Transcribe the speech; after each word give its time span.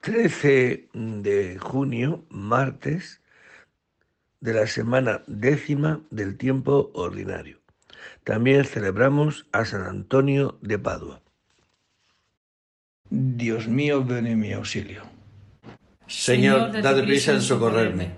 13 0.00 0.88
de 0.94 1.58
junio, 1.58 2.24
martes 2.30 3.20
de 4.40 4.54
la 4.54 4.66
semana 4.66 5.22
décima 5.26 6.00
del 6.10 6.38
tiempo 6.38 6.90
ordinario. 6.94 7.58
También 8.24 8.64
celebramos 8.64 9.46
a 9.52 9.66
San 9.66 9.82
Antonio 9.82 10.58
de 10.62 10.78
Padua. 10.78 11.20
Dios 13.10 13.68
mío, 13.68 14.02
ven 14.02 14.26
en 14.26 14.38
mi 14.38 14.52
auxilio. 14.52 15.02
Señor, 16.06 16.80
dad 16.80 17.02
prisa 17.04 17.32
en 17.32 17.42
socorrerme. 17.42 18.12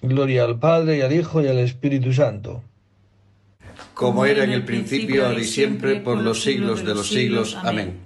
Gloria 0.00 0.44
al 0.44 0.58
Padre 0.58 0.98
y 0.98 1.00
al 1.02 1.12
Hijo 1.12 1.42
y 1.42 1.48
al 1.48 1.58
Espíritu 1.58 2.12
Santo. 2.12 2.62
Como 3.92 4.24
era 4.24 4.44
en 4.44 4.52
el 4.52 4.64
principio, 4.64 5.26
ahora 5.26 5.40
y 5.40 5.44
siempre, 5.44 5.96
por 6.00 6.18
los 6.18 6.42
siglos 6.42 6.84
de 6.84 6.94
los 6.94 7.08
siglos. 7.08 7.56
Amén. 7.62 8.05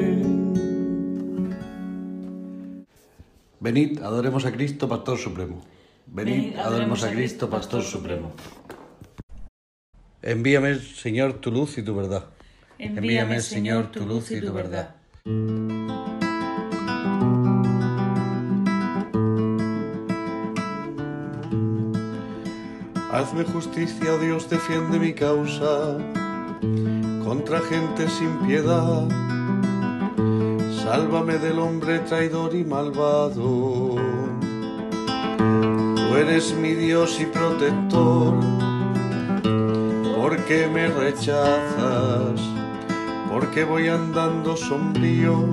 Venid, 3.61 4.01
adoremos 4.01 4.43
a 4.45 4.51
Cristo, 4.51 4.89
Pastor 4.89 5.19
Supremo. 5.19 5.61
Venid, 6.07 6.57
adoremos 6.57 7.03
a 7.03 7.11
Cristo, 7.11 7.47
Pastor 7.47 7.83
Supremo. 7.83 8.31
Envíame, 10.23 10.79
Señor, 10.79 11.33
tu 11.33 11.51
luz 11.51 11.77
y 11.77 11.83
tu 11.83 11.93
verdad. 11.95 12.25
Envíame, 12.79 13.39
Señor, 13.39 13.91
tu 13.91 14.03
luz 14.03 14.31
y 14.31 14.41
tu 14.41 14.51
verdad. 14.51 14.95
Hazme 23.11 23.43
justicia, 23.43 24.15
oh 24.15 24.17
Dios, 24.17 24.49
defiende 24.49 24.97
mi 24.97 25.13
causa 25.13 25.99
contra 27.23 27.59
gente 27.59 28.09
sin 28.09 28.39
piedad. 28.39 29.07
Sálvame 30.91 31.37
del 31.37 31.57
hombre 31.57 31.99
traidor 31.99 32.53
y 32.53 32.65
malvado. 32.65 33.95
Tú 35.95 36.15
eres 36.17 36.53
mi 36.53 36.73
Dios 36.73 37.17
y 37.21 37.27
protector. 37.27 38.33
¿Por 40.13 40.35
qué 40.47 40.67
me 40.67 40.89
rechazas? 40.89 42.41
Porque 43.31 43.63
voy 43.63 43.87
andando 43.87 44.57
sombrío, 44.57 45.45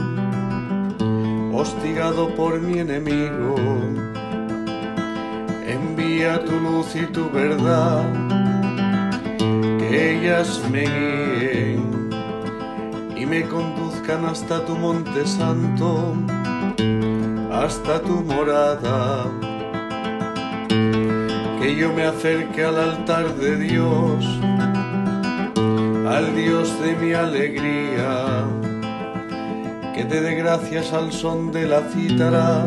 hostigado 1.53 2.35
por 2.35 2.61
mi 2.61 2.81
enemigo 2.81 3.55
envía 5.69 6.45
tu 6.45 6.59
luz 6.59 6.97
y 6.97 7.07
tu 7.13 7.31
verdad, 7.31 8.03
que 9.79 10.19
ellas 10.19 10.61
me 10.73 10.81
guíen 10.81 12.11
y 13.17 13.25
me 13.25 13.43
conduzcan 13.43 13.88
hasta 14.11 14.65
tu 14.65 14.75
monte 14.75 15.27
santo, 15.27 16.15
hasta 17.53 18.01
tu 18.01 18.23
morada. 18.23 19.27
Que 21.61 21.77
yo 21.77 21.93
me 21.93 22.05
acerque 22.05 22.65
al 22.65 22.79
altar 22.79 23.35
de 23.35 23.57
Dios, 23.57 24.25
al 26.09 26.35
Dios 26.35 26.81
de 26.81 26.97
mi 26.97 27.13
alegría, 27.13 28.45
que 29.95 30.05
te 30.05 30.21
dé 30.21 30.35
gracias 30.37 30.93
al 30.93 31.13
son 31.13 31.53
de 31.53 31.67
la 31.67 31.83
cítara 31.83 32.65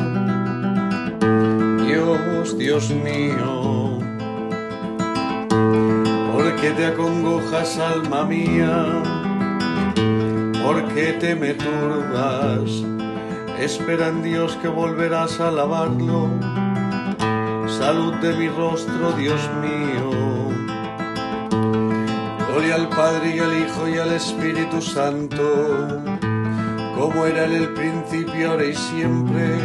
Dios, 1.92 2.58
Dios 2.58 2.90
mío, 2.92 4.00
porque 6.34 6.72
te 6.72 6.86
acongojas, 6.86 7.78
alma 7.80 8.26
mía, 8.26 9.21
porque 10.74 11.14
te 11.20 11.36
me 11.36 11.54
turbas, 11.54 12.72
espera 13.60 14.08
en 14.08 14.24
Dios 14.24 14.58
que 14.62 14.70
volverás 14.70 15.38
a 15.42 15.50
alabarlo, 15.50 16.30
salud 17.68 18.14
de 18.22 18.34
mi 18.36 18.48
rostro, 18.48 19.12
Dios 19.18 19.42
mío. 19.62 20.12
Gloria 22.48 22.76
al 22.76 22.88
Padre 22.88 23.36
y 23.36 23.40
al 23.40 23.54
Hijo 23.58 23.90
y 23.90 23.98
al 23.98 24.14
Espíritu 24.14 24.82
Santo, 24.82 26.00
como 26.96 27.26
era 27.26 27.46
en 27.46 27.54
el 27.54 27.74
principio, 27.74 28.52
ahora 28.52 28.66
y 28.66 28.76
siempre 28.76 29.60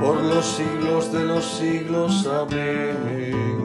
por 0.00 0.22
los 0.24 0.44
siglos 0.44 1.12
de 1.12 1.24
los 1.24 1.44
siglos. 1.44 2.26
Amén. 2.26 3.55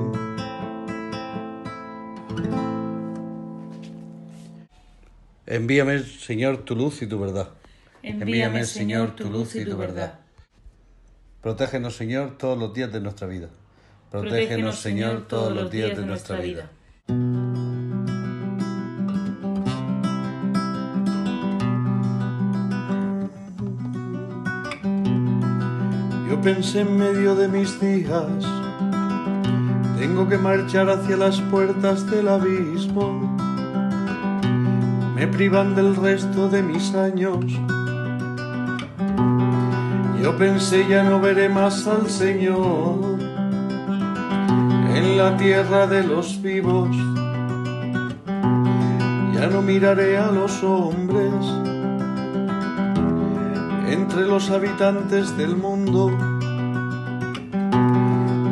Envíame, 5.52 6.00
Señor, 6.00 6.60
tu 6.60 6.78
luz 6.78 7.02
y 7.02 7.08
tu 7.08 7.20
verdad. 7.20 7.50
Envíame, 8.04 8.64
Señor, 8.64 9.18
tu 9.18 9.30
luz 9.30 9.54
y 9.58 9.66
tu 9.66 9.76
verdad. 9.76 10.22
Protégenos, 11.42 11.94
Señor, 11.94 12.38
todos 12.38 12.58
los 12.58 12.74
días 12.74 12.94
de 12.94 13.02
nuestra 13.02 13.28
vida. 13.28 13.50
Protégenos, 14.10 14.80
Señor, 14.80 15.28
todos 15.28 15.54
los 15.54 15.70
días 15.70 15.98
de 15.98 16.06
nuestra 16.06 16.40
vida. 16.40 16.72
Yo 26.30 26.42
pensé 26.42 26.80
en 26.80 26.98
medio 26.98 27.36
de 27.36 27.50
mis 27.50 27.78
días, 27.82 28.46
tengo 30.00 30.30
que 30.30 30.38
marchar 30.38 30.90
hacia 30.90 31.18
las 31.18 31.42
puertas 31.42 32.10
del 32.10 32.30
abismo 32.30 33.31
me 35.22 35.28
privan 35.28 35.76
del 35.76 35.96
resto 35.96 36.50
de 36.50 36.64
mis 36.64 36.96
años. 36.96 37.46
Yo 40.20 40.36
pensé 40.36 40.88
ya 40.90 41.04
no 41.04 41.22
veré 41.22 41.48
más 41.48 41.86
al 41.86 42.10
Señor 42.10 43.20
en 44.96 45.18
la 45.20 45.38
tierra 45.38 45.86
de 45.86 46.02
los 46.06 46.42
vivos. 46.42 46.90
Ya 49.36 49.46
no 49.46 49.62
miraré 49.62 50.18
a 50.18 50.32
los 50.32 50.64
hombres 50.64 51.46
entre 53.92 54.26
los 54.26 54.50
habitantes 54.50 55.38
del 55.38 55.56
mundo. 55.56 56.10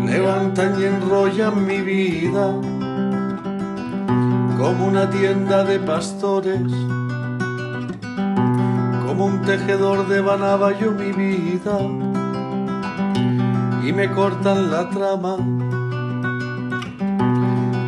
Levantan 0.06 0.80
y 0.80 0.84
enrollan 0.84 1.66
mi 1.66 1.82
vida 1.82 2.54
como 4.60 4.88
una 4.88 5.10
tienda 5.10 5.64
de 5.64 5.80
pastores, 5.80 6.62
como 9.08 9.26
un 9.26 9.42
tejedor 9.42 10.08
de 10.08 10.22
yo 10.80 10.92
mi 10.92 11.12
vida 11.14 11.80
y 13.84 13.94
me 13.94 14.12
cortan 14.12 14.70
la 14.70 14.90
trama. 14.90 15.38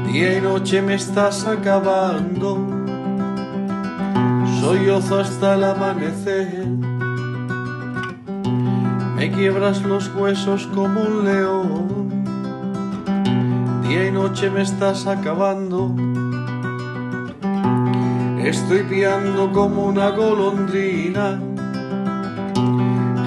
Día 0.08 0.38
y 0.38 0.42
noche 0.42 0.82
me 0.82 0.96
estás 0.96 1.46
acabando, 1.46 2.58
soy 4.62 4.90
ozo 4.90 5.20
hasta 5.20 5.56
el 5.56 5.64
amanecer 5.66 6.68
me 9.22 9.30
quiebras 9.30 9.84
los 9.84 10.10
huesos 10.16 10.66
como 10.74 11.00
un 11.00 11.26
león. 11.26 12.10
Día 13.88 14.08
y 14.08 14.12
noche 14.12 14.50
me 14.50 14.64
estás 14.64 15.06
acabando. 15.06 15.94
Estoy 18.44 18.84
piando 18.84 19.52
como 19.52 19.86
una 19.86 20.10
golondrina. 20.10 21.40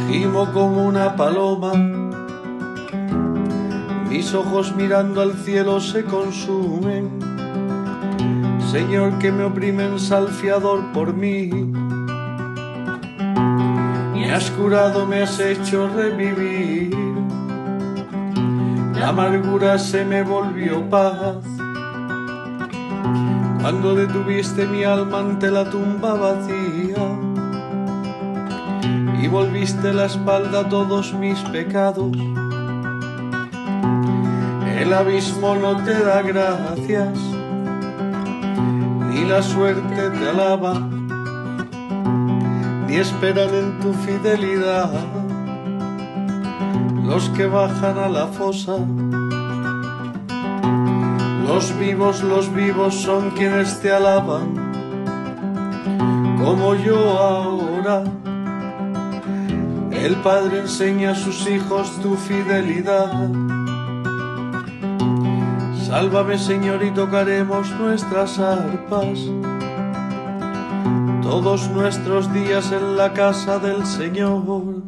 Gimo 0.08 0.52
como 0.52 0.86
una 0.86 1.16
paloma. 1.16 1.72
Mis 4.08 4.34
ojos 4.34 4.74
mirando 4.76 5.20
al 5.20 5.34
cielo 5.34 5.80
se 5.80 6.04
consumen. 6.04 7.18
Señor, 8.70 9.18
que 9.18 9.30
me 9.30 9.44
oprimen 9.44 9.98
salfiador 9.98 10.92
por 10.92 11.14
mí 11.14 11.50
has 14.34 14.50
curado, 14.50 15.06
me 15.06 15.22
has 15.22 15.38
hecho 15.38 15.88
revivir. 15.94 16.92
La 18.98 19.10
amargura 19.10 19.78
se 19.78 20.04
me 20.04 20.24
volvió 20.24 20.88
paz. 20.90 21.53
Cuando 23.64 23.94
detuviste 23.94 24.66
mi 24.66 24.84
alma 24.84 25.20
ante 25.20 25.50
la 25.50 25.64
tumba 25.64 26.12
vacía 26.12 27.02
y 29.22 29.26
volviste 29.26 29.90
la 29.94 30.04
espalda 30.04 30.60
a 30.60 30.68
todos 30.68 31.14
mis 31.14 31.38
pecados. 31.44 32.14
El 34.78 34.92
abismo 34.92 35.56
no 35.56 35.82
te 35.82 35.94
da 35.94 36.20
gracias, 36.20 37.18
ni 39.08 39.24
la 39.24 39.40
suerte 39.40 40.10
te 40.10 40.28
alaba 40.28 40.86
y 42.86 42.96
esperan 42.96 43.48
en 43.48 43.80
tu 43.80 43.94
fidelidad 43.94 44.90
los 47.02 47.30
que 47.30 47.46
bajan 47.46 47.96
a 47.96 48.10
la 48.10 48.26
fosa. 48.26 48.76
Los 51.54 51.78
vivos, 51.78 52.24
los 52.24 52.52
vivos 52.52 52.96
son 52.96 53.30
quienes 53.30 53.80
te 53.80 53.92
alaban, 53.92 54.56
como 56.36 56.74
yo 56.74 56.98
ahora. 57.16 58.02
El 59.92 60.16
Padre 60.16 60.62
enseña 60.62 61.12
a 61.12 61.14
sus 61.14 61.48
hijos 61.48 61.92
tu 62.02 62.16
fidelidad. 62.16 63.30
Sálvame 65.86 66.38
Señor 66.38 66.82
y 66.82 66.90
tocaremos 66.90 67.70
nuestras 67.78 68.40
arpas 68.40 69.20
todos 71.22 71.70
nuestros 71.70 72.32
días 72.32 72.72
en 72.72 72.96
la 72.96 73.12
casa 73.12 73.60
del 73.60 73.86
Señor. 73.86 74.82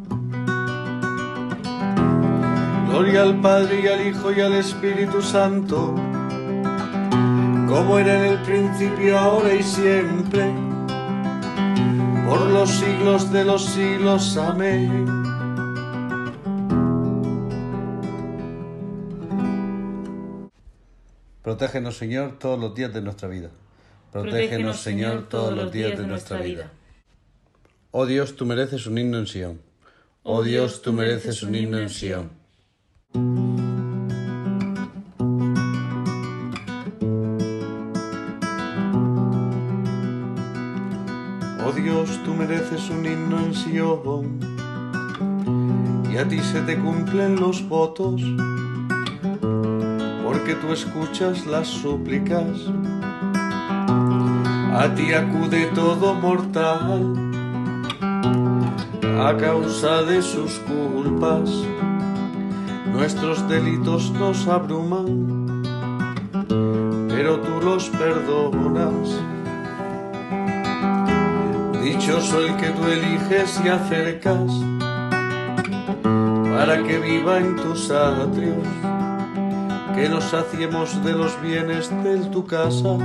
Gloria 2.89 3.21
al 3.21 3.39
Padre 3.39 3.81
y 3.83 3.87
al 3.87 4.05
Hijo 4.05 4.33
y 4.33 4.41
al 4.41 4.53
Espíritu 4.55 5.21
Santo, 5.21 5.95
como 7.67 7.99
era 7.99 8.25
en 8.25 8.33
el 8.33 8.41
principio, 8.43 9.17
ahora 9.17 9.53
y 9.53 9.61
siempre, 9.61 10.53
por 12.27 12.41
los 12.41 12.69
siglos 12.69 13.31
de 13.31 13.45
los 13.45 13.65
siglos. 13.65 14.37
Amén. 14.37 15.05
Protégenos, 21.43 21.97
Señor, 21.97 22.37
todos 22.39 22.59
los 22.59 22.73
días 22.75 22.93
de 22.93 23.01
nuestra 23.01 23.27
vida. 23.27 23.49
Protégenos, 24.11 24.81
Señor, 24.81 25.27
todos 25.29 25.55
los 25.55 25.71
días 25.71 25.97
de 25.97 26.07
nuestra 26.07 26.39
vida. 26.39 26.71
Oh 27.91 28.05
Dios, 28.05 28.35
tú 28.35 28.45
mereces 28.45 28.85
un 28.87 28.97
himno 28.97 29.17
en 29.17 29.27
Sion. 29.27 29.61
Oh 30.23 30.43
Dios, 30.43 30.81
tú 30.81 30.93
mereces 30.93 31.43
un 31.43 31.55
himno 31.55 31.77
en 31.79 31.89
Sion. 31.89 33.56
Mereces 42.47 42.89
un 42.89 43.05
himno 43.05 43.39
en. 43.39 44.39
Y 46.11 46.17
a 46.17 46.27
ti 46.27 46.39
se 46.39 46.61
te 46.61 46.77
cumplen 46.77 47.35
los 47.35 47.67
votos, 47.67 48.21
porque 50.23 50.55
tú 50.55 50.71
escuchas 50.71 51.45
las 51.45 51.67
súplicas 51.67 52.71
a 54.73 54.93
ti 54.93 55.11
acude 55.11 55.65
todo 55.73 56.13
mortal 56.13 57.13
a 59.19 59.35
causa 59.35 60.03
de 60.03 60.21
sus 60.21 60.59
culpas. 60.59 61.49
Nuestros 62.93 63.47
delitos 63.49 64.11
nos 64.11 64.47
abruman, 64.47 65.63
pero 67.09 67.39
tú 67.39 67.59
los 67.61 67.89
perdonas. 67.89 69.36
Dichoso 71.87 72.41
el 72.41 72.53
que 72.57 72.67
tú 72.71 72.83
eliges 72.85 73.61
y 73.63 73.69
acercas 73.69 74.51
para 76.03 76.83
que 76.83 76.99
viva 76.99 77.37
en 77.37 77.55
tus 77.55 77.89
atrios, 77.89 78.67
que 79.95 80.09
nos 80.09 80.25
saciemos 80.25 81.01
de 81.05 81.13
los 81.13 81.41
bienes 81.41 81.89
de 82.03 82.17
tu 82.29 82.45
casa 82.45 82.97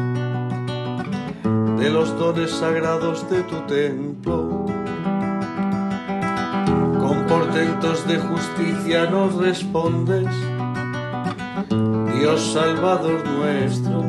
de 1.79 1.91
los 1.91 2.19
dones 2.19 2.51
sagrados 2.51 3.31
de 3.31 3.45
tu 3.45 3.61
templo. 3.69 4.67
Con 6.99 7.25
portentos 7.29 8.05
de 8.09 8.19
justicia 8.19 9.09
nos 9.09 9.37
respondes, 9.37 10.27
Dios 12.19 12.53
Salvador 12.53 13.23
nuestro, 13.29 14.03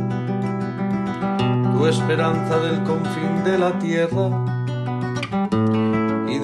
tu 1.77 1.85
esperanza 1.85 2.57
del 2.57 2.81
confín 2.81 3.43
de 3.43 3.59
la 3.59 3.77
tierra 3.77 4.52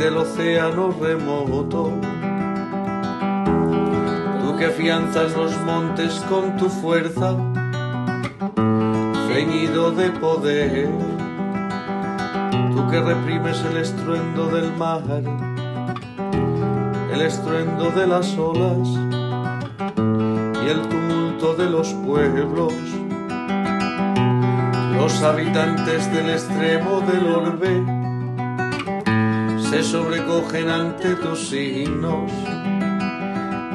del 0.10 0.18
océano 0.18 0.90
remoto. 1.00 1.94
Tú 4.42 4.58
que 4.58 4.66
afianzas 4.66 5.38
los 5.38 5.56
montes 5.62 6.26
con 6.28 6.58
tu 6.58 6.68
fuerza, 6.68 7.36
ceñido 9.28 9.92
de 9.92 10.10
poder 10.10 10.90
que 12.90 13.00
reprimes 13.02 13.64
el 13.66 13.78
estruendo 13.78 14.48
del 14.48 14.76
mar, 14.78 15.04
el 17.14 17.22
estruendo 17.22 17.92
de 17.92 18.08
las 18.08 18.36
olas 18.36 18.88
y 20.64 20.70
el 20.70 20.88
tumulto 20.90 21.54
de 21.54 21.70
los 21.70 21.94
pueblos. 22.08 22.74
Los 24.98 25.22
habitantes 25.22 26.12
del 26.12 26.32
extremo 26.32 27.02
del 27.02 27.28
orbe 27.28 27.99
se 29.70 29.84
sobrecogen 29.84 30.70
ante 30.70 31.16
tus 31.16 31.50
signos 31.50 32.32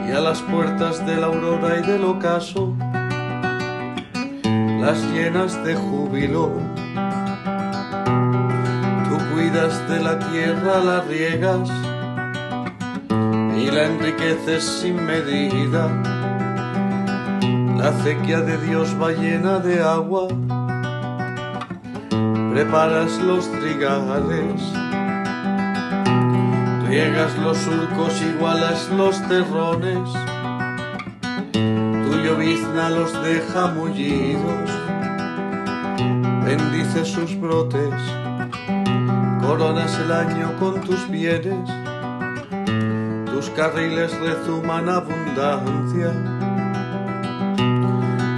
y 0.06 0.12
a 0.12 0.20
las 0.20 0.42
puertas 0.42 1.04
de 1.06 1.16
la 1.16 1.26
aurora 1.26 1.78
y 1.78 1.82
del 1.82 2.04
ocaso 2.04 2.74
las 4.80 5.02
llenas 5.12 5.62
de 5.64 5.74
júbilo 5.74 6.50
de 9.88 10.02
la 10.02 10.18
tierra, 10.18 10.80
la 10.80 11.00
riegas 11.02 11.70
y 13.56 13.70
la 13.70 13.84
enriqueces 13.84 14.64
sin 14.64 14.96
medida. 15.06 15.88
La 17.78 17.88
acequia 17.88 18.40
de 18.40 18.58
Dios 18.66 18.96
va 19.00 19.12
llena 19.12 19.60
de 19.60 19.80
agua. 19.80 20.28
Preparas 22.52 23.18
los 23.22 23.50
trigales. 23.60 24.83
Riegas 26.86 27.36
los 27.38 27.58
surcos, 27.58 28.20
igualas 28.22 28.88
los 28.90 29.20
terrones. 29.28 30.10
Tu 31.52 32.16
llovizna 32.24 32.90
los 32.90 33.12
deja 33.22 33.68
mullidos. 33.68 34.70
Bendice 36.44 37.04
sus 37.04 37.38
brotes. 37.40 37.94
Coronas 39.40 39.98
el 39.98 40.12
año 40.12 40.52
con 40.58 40.80
tus 40.80 41.08
bienes 41.10 41.70
tus 43.34 43.50
carriles 43.50 44.16
rezuman 44.20 44.88
abundancia, 44.88 46.12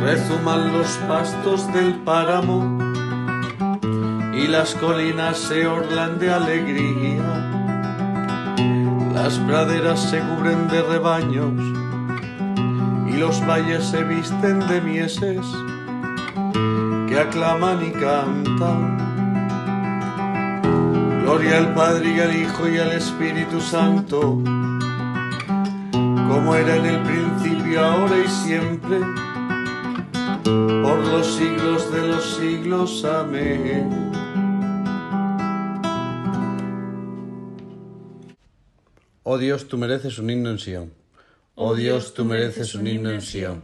rezuman 0.02 0.72
los 0.72 0.88
pastos 1.06 1.72
del 1.74 1.94
páramo 1.96 2.78
y 4.34 4.46
las 4.48 4.74
colinas 4.74 5.36
se 5.36 5.66
orlan 5.66 6.18
de 6.18 6.32
alegría, 6.32 7.55
las 9.16 9.38
praderas 9.38 9.98
se 9.98 10.20
cubren 10.20 10.68
de 10.68 10.82
rebaños 10.82 11.52
y 13.08 13.16
los 13.16 13.44
valles 13.46 13.82
se 13.82 14.04
visten 14.04 14.60
de 14.68 14.82
mieses 14.82 15.40
que 17.08 17.18
aclaman 17.18 17.82
y 17.82 17.92
cantan. 17.92 18.98
Gloria 21.22 21.58
al 21.58 21.72
Padre 21.72 22.14
y 22.14 22.20
al 22.20 22.36
Hijo 22.36 22.68
y 22.68 22.76
al 22.78 22.92
Espíritu 22.92 23.58
Santo 23.58 24.38
como 26.28 26.54
era 26.54 26.76
en 26.76 26.84
el 26.84 27.02
principio, 27.02 27.80
ahora 27.80 28.18
y 28.18 28.28
siempre, 28.28 29.00
por 30.44 30.98
los 30.98 31.26
siglos 31.36 31.90
de 31.90 32.08
los 32.08 32.36
siglos. 32.36 33.04
Amén. 33.04 34.25
Oh 39.28 39.38
Dios, 39.38 39.66
tú 39.66 39.76
mereces 39.76 40.20
un 40.20 40.30
himno 40.30 40.50
en 40.50 40.60
Sion. 40.60 40.92
Oh 41.56 41.74
Dios, 41.74 42.14
tú 42.14 42.24
mereces 42.24 42.76
un 42.76 42.86
himno 42.86 43.10
en 43.10 43.20
Sion. 43.20 43.60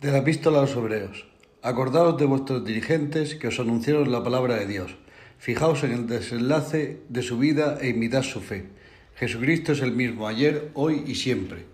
De 0.00 0.10
la 0.10 0.16
epístola 0.16 0.60
a 0.60 0.62
los 0.62 0.74
hebreos. 0.74 1.26
Acordaos 1.60 2.16
de 2.16 2.24
vuestros 2.24 2.64
dirigentes 2.64 3.34
que 3.34 3.48
os 3.48 3.60
anunciaron 3.60 4.10
la 4.10 4.24
palabra 4.24 4.54
de 4.54 4.66
Dios. 4.66 4.94
Fijaos 5.36 5.84
en 5.84 5.92
el 5.92 6.06
desenlace 6.06 7.02
de 7.10 7.20
su 7.20 7.36
vida 7.36 7.76
e 7.82 7.90
imitad 7.90 8.22
su 8.22 8.40
fe 8.40 8.70
Jesucristo 9.16 9.72
es 9.72 9.82
el 9.82 9.92
mismo 9.92 10.26
ayer, 10.26 10.70
hoy 10.72 11.04
y 11.06 11.16
siempre. 11.16 11.66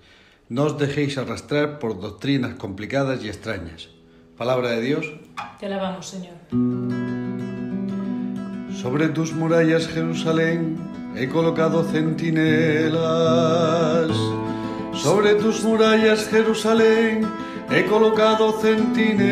No 0.49 0.65
os 0.65 0.77
dejéis 0.77 1.19
arrastrar 1.19 1.79
por 1.79 2.01
doctrinas 2.01 2.57
complicadas 2.57 3.23
y 3.23 3.29
extrañas. 3.29 3.91
Palabra 4.37 4.71
de 4.71 4.81
Dios. 4.81 5.07
Te 5.61 5.67
alabamos, 5.67 6.05
Señor. 6.05 6.35
Sobre 8.75 9.09
tus 9.11 9.35
murallas, 9.35 9.87
Jerusalén, 9.87 11.00
he 11.17 11.29
colocado 11.29 11.85
centinelas. 11.85 13.01
Sobre 14.95 15.35
tus 15.35 15.63
murallas, 15.65 16.29
Jerusalén, 16.29 17.27
he 17.71 17.85
colocado 17.87 18.53
centinelas. 18.61 19.31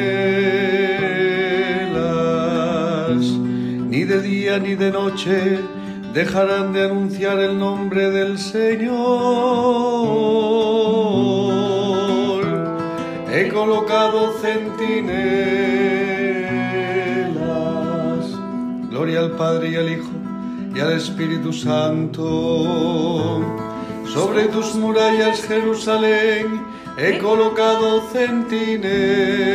Ni 3.91 4.05
de 4.05 4.21
día 4.23 4.59
ni 4.59 4.75
de 4.75 4.91
noche 4.91 5.59
dejarán 6.13 6.73
de 6.73 6.85
anunciar 6.85 7.39
el 7.39 7.59
nombre 7.59 8.11
del 8.11 8.39
Señor. 8.39 8.99
He 13.31 13.49
colocado 13.49 14.33
centinelas. 14.41 14.99
Gloria 18.91 19.21
al 19.21 19.33
Padre 19.33 19.71
y 19.71 19.77
al 19.77 19.91
Hijo 19.91 20.18
y 20.75 20.81
al 20.81 20.93
Espíritu 20.93 21.53
Santo. 21.53 22.25
Sobre 24.07 24.45
tus 24.49 24.75
murallas, 24.75 25.43
Jerusalén, 25.43 26.63
he 26.97 27.19
colocado 27.19 28.01
centinelas. 28.13 29.49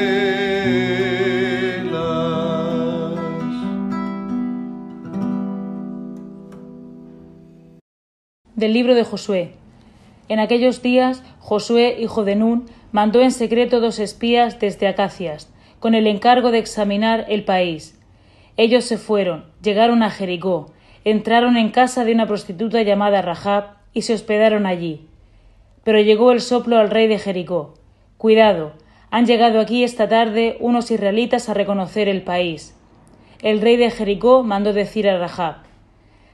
Del 8.55 8.73
libro 8.73 8.95
de 8.95 9.03
Josué. 9.03 9.55
En 10.29 10.39
aquellos 10.39 10.81
días 10.81 11.23
Josué, 11.39 11.97
hijo 11.99 12.23
de 12.23 12.35
Nun, 12.35 12.65
mandó 12.91 13.21
en 13.21 13.31
secreto 13.31 13.81
dos 13.81 13.99
espías 13.99 14.59
desde 14.59 14.87
Acacias, 14.87 15.49
con 15.79 15.95
el 15.95 16.07
encargo 16.07 16.51
de 16.51 16.59
examinar 16.59 17.25
el 17.27 17.43
país. 17.43 17.99
Ellos 18.55 18.85
se 18.85 18.97
fueron, 18.97 19.45
llegaron 19.61 20.03
a 20.03 20.09
Jericó, 20.09 20.72
entraron 21.05 21.57
en 21.57 21.71
casa 21.71 22.05
de 22.05 22.13
una 22.13 22.27
prostituta 22.27 22.81
llamada 22.81 23.21
Rahab 23.21 23.75
y 23.93 24.03
se 24.03 24.13
hospedaron 24.13 24.65
allí. 24.65 25.05
Pero 25.83 25.99
llegó 25.99 26.31
el 26.31 26.41
soplo 26.41 26.77
al 26.77 26.89
rey 26.89 27.07
de 27.07 27.19
Jericó. 27.19 27.75
Cuidado, 28.17 28.73
han 29.11 29.25
llegado 29.25 29.59
aquí 29.59 29.83
esta 29.83 30.07
tarde 30.07 30.57
unos 30.59 30.89
israelitas 30.89 31.49
a 31.49 31.53
reconocer 31.53 32.07
el 32.07 32.21
país. 32.21 32.75
El 33.41 33.61
rey 33.61 33.77
de 33.77 33.91
Jericó 33.91 34.43
mandó 34.43 34.73
decir 34.73 35.09
a 35.09 35.19
Rahab 35.19 35.57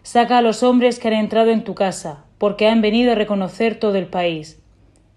Saca 0.03 0.37
a 0.37 0.41
los 0.41 0.63
hombres 0.63 0.97
que 0.97 1.07
han 1.07 1.13
entrado 1.13 1.51
en 1.51 1.63
tu 1.63 1.75
casa, 1.75 2.23
porque 2.37 2.67
han 2.67 2.81
venido 2.81 3.11
a 3.11 3.15
reconocer 3.15 3.75
todo 3.75 3.95
el 3.95 4.07
país. 4.07 4.61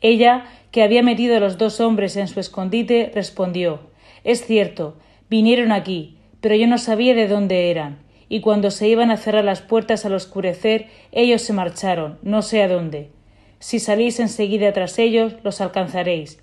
Ella, 0.00 0.44
que 0.72 0.82
había 0.82 1.02
metido 1.02 1.36
a 1.36 1.40
los 1.40 1.56
dos 1.56 1.80
hombres 1.80 2.16
en 2.16 2.26
su 2.26 2.40
escondite, 2.40 3.10
respondió 3.14 3.80
Es 4.24 4.44
cierto, 4.44 4.96
vinieron 5.30 5.70
aquí, 5.70 6.18
pero 6.40 6.56
yo 6.56 6.66
no 6.66 6.78
sabía 6.78 7.14
de 7.14 7.28
dónde 7.28 7.70
eran, 7.70 8.01
y 8.32 8.40
cuando 8.40 8.70
se 8.70 8.88
iban 8.88 9.10
a 9.10 9.18
cerrar 9.18 9.44
las 9.44 9.60
puertas 9.60 10.06
al 10.06 10.14
oscurecer, 10.14 10.86
ellos 11.12 11.42
se 11.42 11.52
marcharon, 11.52 12.18
no 12.22 12.40
sé 12.40 12.62
a 12.62 12.68
dónde. 12.68 13.10
Si 13.58 13.78
salís 13.78 14.18
enseguida 14.20 14.72
tras 14.72 14.98
ellos, 14.98 15.34
los 15.44 15.60
alcanzaréis. 15.60 16.42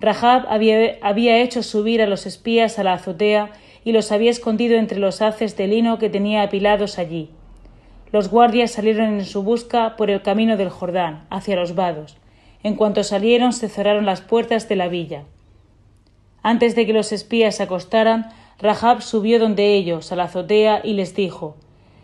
Rahab 0.00 0.44
había, 0.50 0.98
había 1.00 1.38
hecho 1.38 1.62
subir 1.62 2.02
a 2.02 2.06
los 2.06 2.26
espías 2.26 2.78
a 2.78 2.84
la 2.84 2.92
azotea 2.92 3.52
y 3.86 3.92
los 3.92 4.12
había 4.12 4.30
escondido 4.30 4.76
entre 4.76 4.98
los 4.98 5.22
haces 5.22 5.56
de 5.56 5.66
lino 5.66 5.96
que 5.96 6.10
tenía 6.10 6.42
apilados 6.42 6.98
allí. 6.98 7.30
Los 8.12 8.28
guardias 8.28 8.72
salieron 8.72 9.14
en 9.14 9.24
su 9.24 9.42
busca 9.42 9.96
por 9.96 10.10
el 10.10 10.20
camino 10.20 10.58
del 10.58 10.68
Jordán, 10.68 11.26
hacia 11.30 11.56
los 11.56 11.74
vados. 11.74 12.18
En 12.62 12.74
cuanto 12.74 13.02
salieron, 13.02 13.54
se 13.54 13.70
cerraron 13.70 14.04
las 14.04 14.20
puertas 14.20 14.68
de 14.68 14.76
la 14.76 14.88
villa. 14.88 15.24
Antes 16.42 16.76
de 16.76 16.84
que 16.84 16.92
los 16.92 17.12
espías 17.12 17.56
se 17.56 17.62
acostaran, 17.62 18.30
Rahab 18.60 19.02
subió 19.02 19.38
donde 19.38 19.76
ellos, 19.76 20.10
a 20.10 20.16
la 20.16 20.24
azotea, 20.24 20.80
y 20.82 20.94
les 20.94 21.14
dijo 21.14 21.56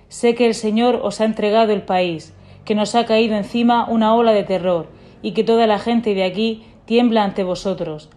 Sé 0.09 0.37
que 0.37 0.47
el 0.47 0.55
Señor 0.55 1.01
os 1.03 1.21
ha 1.21 1.25
entregado 1.25 1.73
el 1.73 1.83
país, 1.83 2.33
que 2.65 2.77
nos 2.77 2.95
ha 2.95 3.07
caído 3.07 3.35
encima 3.35 3.89
una 3.89 4.15
ola 4.15 4.33
de 4.33 4.45
terror, 4.45 4.87
y 5.21 5.33
que 5.33 5.43
toda 5.43 5.67
la 5.67 5.81
gente 5.81 6.15
de 6.15 6.23
aquí 6.23 6.63
tiembla 6.85 7.25
ante 7.25 7.43
vosotros, 7.43 8.09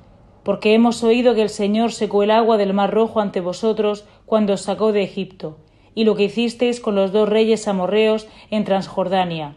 porque 0.44 0.76
hemos 0.76 1.04
oído 1.04 1.34
que 1.34 1.42
el 1.42 1.50
Señor 1.50 1.92
secó 1.92 2.22
el 2.22 2.30
agua 2.30 2.58
del 2.58 2.74
mar 2.74 2.94
rojo 2.94 3.22
ante 3.22 3.42
vosotros 3.42 4.06
cuando 4.28 4.54
os 4.54 4.62
sacó 4.62 4.92
de 4.92 5.02
Egipto, 5.02 5.58
y 5.96 6.04
lo 6.04 6.16
que 6.16 6.26
hicisteis 6.26 6.80
con 6.80 6.94
los 6.94 7.12
dos 7.12 7.28
reyes 7.28 7.68
amorreos 7.68 8.28
en 8.52 8.66
Transjordania, 8.66 9.56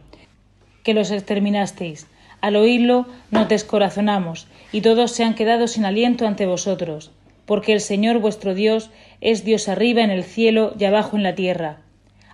que 0.85 0.95
los 0.95 1.11
exterminasteis. 1.11 2.07
Al 2.41 2.57
oírlo 2.57 3.05
nos 3.31 3.47
descorazonamos, 3.47 4.49
y 4.73 4.81
todos 4.81 5.11
se 5.11 5.23
han 5.25 5.35
quedado 5.35 5.67
sin 5.67 5.85
aliento 5.85 6.27
ante 6.27 6.47
vosotros, 6.47 7.11
porque 7.51 7.73
el 7.73 7.81
Señor 7.81 8.21
vuestro 8.21 8.55
Dios 8.55 8.93
es 9.21 9.43
Dios 9.43 9.69
arriba 9.69 10.03
en 10.03 10.11
el 10.11 10.23
cielo 10.23 10.73
y 10.79 10.85
abajo 10.85 11.17
en 11.17 11.25
la 11.25 11.35
tierra. 11.35 11.79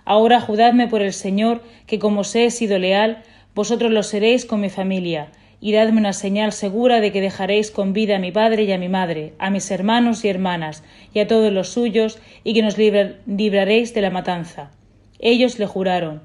Ahora 0.05 0.39
judadme 0.39 0.87
por 0.87 1.01
el 1.01 1.11
Señor, 1.11 1.63
que 1.87 1.97
como 1.97 2.19
os 2.19 2.35
he 2.35 2.51
sido 2.51 2.77
leal, 2.77 3.23
vosotros 3.55 3.91
lo 3.91 4.03
seréis 4.03 4.45
con 4.45 4.61
mi 4.61 4.69
familia, 4.69 5.29
y 5.59 5.71
dadme 5.71 5.99
una 6.01 6.13
señal 6.13 6.51
segura 6.51 7.01
de 7.01 7.11
que 7.11 7.19
dejaréis 7.19 7.71
con 7.71 7.93
vida 7.93 8.17
a 8.17 8.19
mi 8.19 8.31
padre 8.31 8.65
y 8.65 8.71
a 8.71 8.77
mi 8.77 8.89
madre, 8.89 9.33
a 9.39 9.49
mis 9.49 9.71
hermanos 9.71 10.23
y 10.23 10.29
hermanas, 10.29 10.83
y 11.15 11.19
a 11.19 11.25
todos 11.25 11.51
los 11.51 11.69
suyos, 11.69 12.19
y 12.43 12.53
que 12.53 12.61
nos 12.61 12.77
libraréis 12.77 13.95
de 13.95 14.01
la 14.01 14.11
matanza. 14.11 14.69
Ellos 15.17 15.57
le 15.57 15.65
juraron 15.65 16.21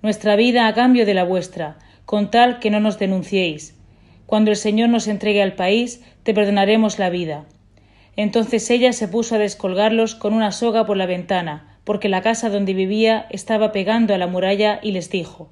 Nuestra 0.00 0.36
vida 0.36 0.68
a 0.68 0.74
cambio 0.74 1.06
de 1.06 1.14
la 1.14 1.24
vuestra, 1.24 1.76
con 2.04 2.30
tal 2.30 2.60
que 2.60 2.70
no 2.70 2.78
nos 2.78 3.00
denunciéis. 3.00 3.74
Cuando 4.26 4.52
el 4.52 4.56
Señor 4.56 4.90
nos 4.90 5.08
entregue 5.08 5.42
al 5.42 5.54
país, 5.54 6.04
te 6.22 6.34
perdonaremos 6.34 7.00
la 7.00 7.10
vida. 7.10 7.44
Entonces 8.18 8.68
ella 8.70 8.92
se 8.92 9.06
puso 9.06 9.36
a 9.36 9.38
descolgarlos 9.38 10.16
con 10.16 10.34
una 10.34 10.50
soga 10.50 10.86
por 10.86 10.96
la 10.96 11.06
ventana, 11.06 11.78
porque 11.84 12.08
la 12.08 12.20
casa 12.20 12.50
donde 12.50 12.74
vivía 12.74 13.26
estaba 13.30 13.70
pegando 13.70 14.12
a 14.12 14.18
la 14.18 14.26
muralla, 14.26 14.80
y 14.82 14.90
les 14.90 15.08
dijo 15.08 15.48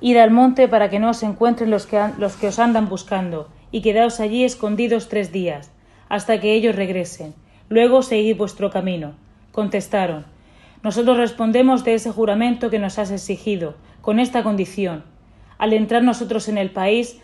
Id 0.00 0.16
al 0.18 0.30
monte 0.30 0.68
para 0.68 0.90
que 0.90 1.00
no 1.00 1.10
os 1.10 1.24
encuentren 1.24 1.72
los 1.72 1.86
que, 1.86 2.00
los 2.18 2.36
que 2.36 2.46
os 2.46 2.60
andan 2.60 2.88
buscando, 2.88 3.48
y 3.72 3.82
quedaos 3.82 4.20
allí 4.20 4.44
escondidos 4.44 5.08
tres 5.08 5.32
días, 5.32 5.72
hasta 6.08 6.40
que 6.40 6.54
ellos 6.54 6.76
regresen. 6.76 7.34
Luego 7.68 8.02
seguid 8.02 8.36
vuestro 8.36 8.70
camino. 8.70 9.16
Contestaron 9.50 10.26
Nosotros 10.84 11.16
respondemos 11.16 11.82
de 11.82 11.94
ese 11.94 12.12
juramento 12.12 12.70
que 12.70 12.78
nos 12.78 13.00
has 13.00 13.10
exigido, 13.10 13.74
con 14.02 14.20
esta 14.20 14.44
condición. 14.44 15.02
Al 15.58 15.72
entrar 15.72 16.04
nosotros 16.04 16.48
en 16.48 16.58
el 16.58 16.70
país, 16.70 17.18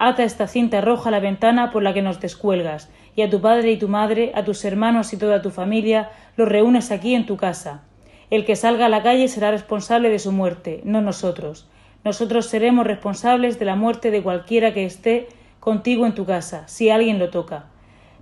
ata 0.00 0.24
esta 0.24 0.46
cinta 0.46 0.80
roja 0.80 1.10
a 1.10 1.12
la 1.12 1.20
ventana 1.20 1.70
por 1.70 1.82
la 1.82 1.92
que 1.92 2.00
nos 2.00 2.20
descuelgas, 2.20 2.88
y 3.14 3.20
a 3.20 3.28
tu 3.28 3.42
padre 3.42 3.70
y 3.70 3.76
tu 3.76 3.86
madre, 3.86 4.32
a 4.34 4.44
tus 4.44 4.64
hermanos 4.64 5.12
y 5.12 5.18
toda 5.18 5.42
tu 5.42 5.50
familia, 5.50 6.10
los 6.38 6.48
reúnes 6.48 6.90
aquí 6.90 7.14
en 7.14 7.26
tu 7.26 7.36
casa. 7.36 7.82
El 8.30 8.46
que 8.46 8.56
salga 8.56 8.86
a 8.86 8.88
la 8.88 9.02
calle 9.02 9.28
será 9.28 9.50
responsable 9.50 10.08
de 10.08 10.18
su 10.18 10.32
muerte, 10.32 10.80
no 10.84 11.02
nosotros. 11.02 11.68
Nosotros 12.02 12.46
seremos 12.46 12.86
responsables 12.86 13.58
de 13.58 13.66
la 13.66 13.76
muerte 13.76 14.10
de 14.10 14.22
cualquiera 14.22 14.72
que 14.72 14.86
esté 14.86 15.28
contigo 15.60 16.06
en 16.06 16.14
tu 16.14 16.24
casa, 16.24 16.66
si 16.66 16.88
alguien 16.88 17.18
lo 17.18 17.28
toca. 17.28 17.66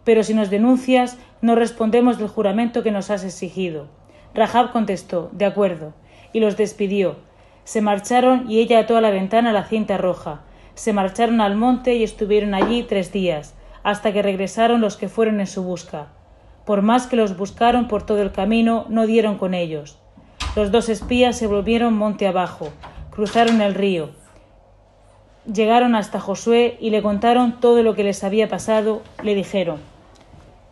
Pero 0.03 0.25
si 0.25 0.35
nos 0.35 0.51
denuncias, 0.51 1.17
no 1.43 1.55
respondemos 1.55 2.19
del 2.19 2.27
juramento 2.27 2.83
que 2.83 2.91
nos 2.91 3.11
has 3.11 3.23
exigido. 3.23 3.87
Rahab 4.35 4.73
contestó, 4.73 5.31
de 5.33 5.45
acuerdo, 5.45 5.93
y 6.33 6.41
los 6.41 6.57
despidió. 6.57 7.17
Se 7.63 7.83
marcharon 7.83 8.51
y 8.51 8.59
ella 8.59 8.81
ató 8.81 8.97
a 8.97 9.01
la 9.01 9.11
ventana 9.11 9.53
la 9.53 9.65
cinta 9.65 9.97
roja. 9.97 10.41
Se 10.79 10.93
marcharon 10.93 11.41
al 11.41 11.57
monte 11.57 11.97
y 11.97 12.05
estuvieron 12.05 12.55
allí 12.55 12.85
tres 12.85 13.11
días, 13.11 13.53
hasta 13.83 14.13
que 14.13 14.23
regresaron 14.23 14.81
los 14.81 14.97
que 14.97 15.09
fueron 15.09 15.41
en 15.41 15.49
su 15.49 15.65
busca. 15.65 16.07
Por 16.65 16.83
más 16.83 17.09
que 17.09 17.17
los 17.17 17.37
buscaron 17.37 17.89
por 17.89 18.07
todo 18.07 18.23
el 18.23 18.31
camino, 18.31 18.87
no 18.89 19.05
dieron 19.05 19.39
con 19.39 19.55
ellos. 19.55 19.99
Los 20.55 20.71
dos 20.71 20.89
espías 20.89 21.37
se 21.37 21.49
volvieron 21.49 21.95
monte 21.95 22.29
abajo, 22.29 22.69
cruzaron 23.11 23.61
el 23.61 23.75
río. 23.75 24.11
Llegaron 25.53 25.97
hasta 25.97 26.21
Josué 26.21 26.77
y 26.81 26.91
le 26.91 27.03
contaron 27.03 27.59
todo 27.59 27.83
lo 27.83 27.97
que 27.97 28.05
les 28.05 28.23
había 28.23 28.49
pasado. 28.49 29.03
Le 29.25 29.35
dijeron, 29.35 29.81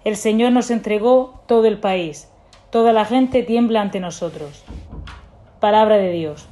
El 0.04 0.14
Señor 0.14 0.52
nos 0.52 0.70
entregó 0.70 1.42
todo 1.48 1.64
el 1.64 1.78
país. 1.78 2.28
Toda 2.70 2.92
la 2.92 3.06
gente 3.06 3.42
tiembla 3.42 3.80
ante 3.80 3.98
nosotros. 3.98 4.62
Palabra 5.58 5.96
de 5.96 6.12
Dios. 6.12 6.46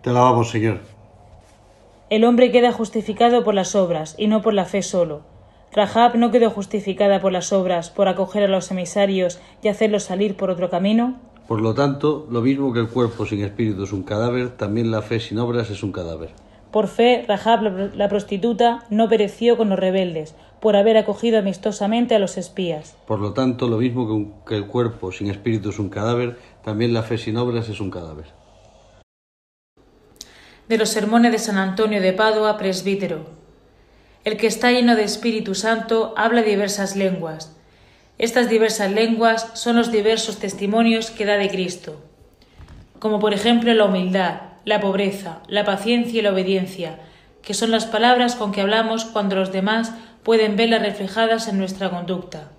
Te 0.00 0.08
alabamos, 0.08 0.48
Señor. 0.48 0.91
El 2.12 2.24
hombre 2.24 2.52
queda 2.52 2.72
justificado 2.72 3.42
por 3.42 3.54
las 3.54 3.74
obras 3.74 4.16
y 4.18 4.26
no 4.26 4.42
por 4.42 4.52
la 4.52 4.66
fe 4.66 4.82
solo. 4.82 5.22
Rahab 5.72 6.14
no 6.16 6.30
quedó 6.30 6.50
justificada 6.50 7.22
por 7.22 7.32
las 7.32 7.54
obras, 7.54 7.88
por 7.88 8.06
acoger 8.06 8.42
a 8.42 8.48
los 8.48 8.70
emisarios 8.70 9.40
y 9.62 9.68
hacerlos 9.68 10.02
salir 10.02 10.36
por 10.36 10.50
otro 10.50 10.68
camino. 10.68 11.18
Por 11.48 11.62
lo 11.62 11.72
tanto, 11.72 12.26
lo 12.30 12.42
mismo 12.42 12.70
que 12.74 12.80
el 12.80 12.88
cuerpo 12.88 13.24
sin 13.24 13.42
espíritu 13.42 13.84
es 13.84 13.94
un 13.94 14.02
cadáver, 14.02 14.50
también 14.58 14.90
la 14.90 15.00
fe 15.00 15.20
sin 15.20 15.38
obras 15.38 15.70
es 15.70 15.82
un 15.82 15.90
cadáver. 15.90 16.32
Por 16.70 16.88
fe, 16.88 17.24
Rahab 17.26 17.94
la 17.96 18.10
prostituta 18.10 18.84
no 18.90 19.08
pereció 19.08 19.56
con 19.56 19.70
los 19.70 19.78
rebeldes, 19.78 20.34
por 20.60 20.76
haber 20.76 20.98
acogido 20.98 21.38
amistosamente 21.38 22.14
a 22.14 22.18
los 22.18 22.36
espías. 22.36 22.94
Por 23.06 23.20
lo 23.20 23.32
tanto, 23.32 23.68
lo 23.68 23.78
mismo 23.78 24.44
que 24.46 24.56
el 24.56 24.66
cuerpo 24.66 25.12
sin 25.12 25.28
espíritu 25.28 25.70
es 25.70 25.78
un 25.78 25.88
cadáver, 25.88 26.36
también 26.62 26.92
la 26.92 27.04
fe 27.04 27.16
sin 27.16 27.38
obras 27.38 27.70
es 27.70 27.80
un 27.80 27.90
cadáver. 27.90 28.41
De 30.72 30.78
los 30.78 30.88
sermones 30.88 31.32
de 31.32 31.38
San 31.38 31.58
Antonio 31.58 32.00
de 32.00 32.14
Padua, 32.14 32.56
presbítero. 32.56 33.26
El 34.24 34.38
que 34.38 34.46
está 34.46 34.72
lleno 34.72 34.96
de 34.96 35.04
Espíritu 35.04 35.54
Santo 35.54 36.14
habla 36.16 36.40
diversas 36.40 36.96
lenguas 36.96 37.54
estas 38.22 38.48
diversas 38.48 38.92
lenguas 38.92 39.50
son 39.54 39.74
los 39.74 39.90
diversos 39.90 40.38
testimonios 40.38 41.10
que 41.10 41.26
da 41.26 41.38
de 41.38 41.50
Cristo, 41.50 42.00
como 43.00 43.18
por 43.18 43.34
ejemplo 43.34 43.74
la 43.74 43.86
humildad, 43.86 44.42
la 44.64 44.80
pobreza, 44.80 45.40
la 45.48 45.64
paciencia 45.64 46.20
y 46.20 46.22
la 46.22 46.30
obediencia, 46.30 47.00
que 47.42 47.52
son 47.52 47.72
las 47.72 47.84
palabras 47.84 48.36
con 48.36 48.52
que 48.52 48.60
hablamos 48.60 49.04
cuando 49.06 49.34
los 49.34 49.50
demás 49.50 49.92
pueden 50.22 50.54
verlas 50.54 50.82
reflejadas 50.82 51.48
en 51.48 51.58
nuestra 51.58 51.90
conducta. 51.90 52.50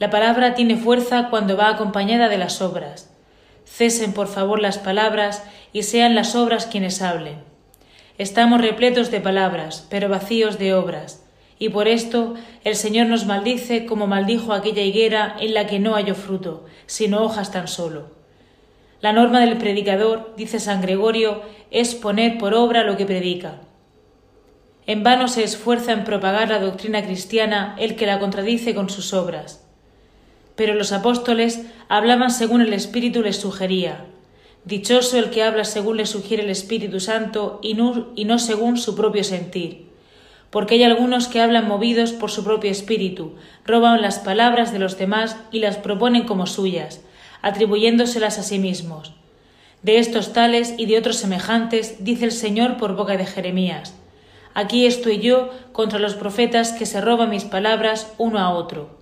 La 0.00 0.10
palabra 0.10 0.54
tiene 0.54 0.76
fuerza 0.76 1.28
cuando 1.30 1.56
va 1.56 1.68
acompañada 1.68 2.28
de 2.28 2.38
las 2.38 2.60
obras. 2.60 3.11
Cesen 3.72 4.12
por 4.12 4.28
favor 4.28 4.60
las 4.60 4.78
palabras 4.78 5.42
y 5.72 5.84
sean 5.84 6.14
las 6.14 6.36
obras 6.36 6.66
quienes 6.66 7.00
hablen. 7.00 7.38
Estamos 8.18 8.60
repletos 8.60 9.10
de 9.10 9.20
palabras, 9.20 9.86
pero 9.88 10.08
vacíos 10.08 10.58
de 10.58 10.74
obras 10.74 11.22
y 11.62 11.68
por 11.68 11.86
esto 11.86 12.34
el 12.64 12.74
Señor 12.74 13.06
nos 13.06 13.24
maldice 13.24 13.86
como 13.86 14.08
maldijo 14.08 14.52
aquella 14.52 14.82
higuera 14.82 15.36
en 15.38 15.54
la 15.54 15.68
que 15.68 15.78
no 15.78 15.94
halló 15.94 16.16
fruto, 16.16 16.66
sino 16.86 17.22
hojas 17.22 17.52
tan 17.52 17.68
solo. 17.68 18.10
La 19.00 19.12
norma 19.12 19.38
del 19.38 19.58
predicador, 19.58 20.34
dice 20.36 20.58
San 20.58 20.82
Gregorio, 20.82 21.42
es 21.70 21.94
poner 21.94 22.36
por 22.36 22.54
obra 22.54 22.82
lo 22.82 22.96
que 22.96 23.06
predica. 23.06 23.60
En 24.88 25.04
vano 25.04 25.28
se 25.28 25.44
esfuerza 25.44 25.92
en 25.92 26.02
propagar 26.02 26.48
la 26.48 26.58
doctrina 26.58 27.04
cristiana 27.04 27.76
el 27.78 27.94
que 27.94 28.06
la 28.06 28.18
contradice 28.18 28.74
con 28.74 28.90
sus 28.90 29.14
obras. 29.14 29.61
Pero 30.56 30.74
los 30.74 30.92
apóstoles 30.92 31.62
hablaban 31.88 32.30
según 32.30 32.60
el 32.60 32.72
Espíritu 32.72 33.22
les 33.22 33.36
sugería. 33.36 34.06
Dichoso 34.64 35.18
el 35.18 35.30
que 35.30 35.42
habla 35.42 35.64
según 35.64 35.96
le 35.96 36.06
sugiere 36.06 36.42
el 36.44 36.50
Espíritu 36.50 37.00
Santo 37.00 37.58
y 37.62 37.74
no, 37.74 38.12
y 38.14 38.24
no 38.24 38.38
según 38.38 38.76
su 38.76 38.94
propio 38.94 39.24
sentir 39.24 39.92
porque 40.52 40.74
hay 40.74 40.84
algunos 40.84 41.28
que 41.28 41.40
hablan 41.40 41.66
movidos 41.66 42.12
por 42.12 42.30
su 42.30 42.44
propio 42.44 42.70
espíritu, 42.70 43.36
roban 43.64 44.02
las 44.02 44.18
palabras 44.18 44.70
de 44.70 44.78
los 44.78 44.98
demás 44.98 45.38
y 45.50 45.60
las 45.60 45.78
proponen 45.78 46.24
como 46.24 46.46
suyas, 46.46 47.00
atribuyéndoselas 47.40 48.38
a 48.38 48.42
sí 48.42 48.58
mismos. 48.58 49.14
De 49.82 49.96
estos 49.96 50.34
tales 50.34 50.74
y 50.76 50.84
de 50.84 50.98
otros 50.98 51.16
semejantes 51.16 52.04
dice 52.04 52.26
el 52.26 52.32
Señor 52.32 52.76
por 52.76 52.94
boca 52.94 53.16
de 53.16 53.24
Jeremías, 53.24 53.94
Aquí 54.52 54.84
estoy 54.84 55.20
yo 55.20 55.48
contra 55.72 55.98
los 55.98 56.14
profetas 56.14 56.72
que 56.72 56.84
se 56.84 57.00
roban 57.00 57.30
mis 57.30 57.44
palabras 57.44 58.12
uno 58.18 58.38
a 58.38 58.50
otro. 58.50 59.01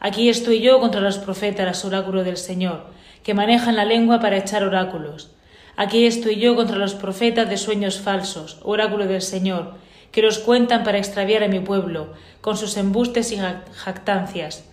Aquí 0.00 0.28
estoy 0.28 0.60
yo 0.60 0.78
contra 0.78 1.00
los 1.00 1.18
profetas, 1.18 1.84
oráculo 1.84 2.22
del 2.22 2.36
Señor, 2.36 2.84
que 3.24 3.34
manejan 3.34 3.74
la 3.74 3.84
lengua 3.84 4.20
para 4.20 4.36
echar 4.36 4.62
oráculos. 4.62 5.32
Aquí 5.76 6.06
estoy 6.06 6.36
yo 6.36 6.54
contra 6.54 6.76
los 6.76 6.94
profetas 6.94 7.48
de 7.50 7.56
sueños 7.56 7.98
falsos, 8.00 8.60
oráculo 8.62 9.06
del 9.06 9.22
Señor, 9.22 9.74
que 10.12 10.22
los 10.22 10.38
cuentan 10.38 10.84
para 10.84 10.98
extraviar 10.98 11.42
a 11.42 11.48
mi 11.48 11.60
pueblo, 11.60 12.12
con 12.40 12.56
sus 12.56 12.76
embustes 12.76 13.32
y 13.32 13.38
jactancias. 13.74 14.64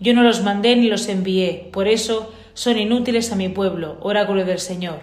Yo 0.00 0.14
no 0.14 0.22
los 0.22 0.42
mandé 0.42 0.74
ni 0.74 0.88
los 0.88 1.08
envié, 1.08 1.70
por 1.72 1.86
eso 1.86 2.32
son 2.54 2.76
inútiles 2.76 3.32
a 3.32 3.36
mi 3.36 3.48
pueblo, 3.48 3.98
oráculo 4.00 4.44
del 4.44 4.58
Señor. 4.58 5.00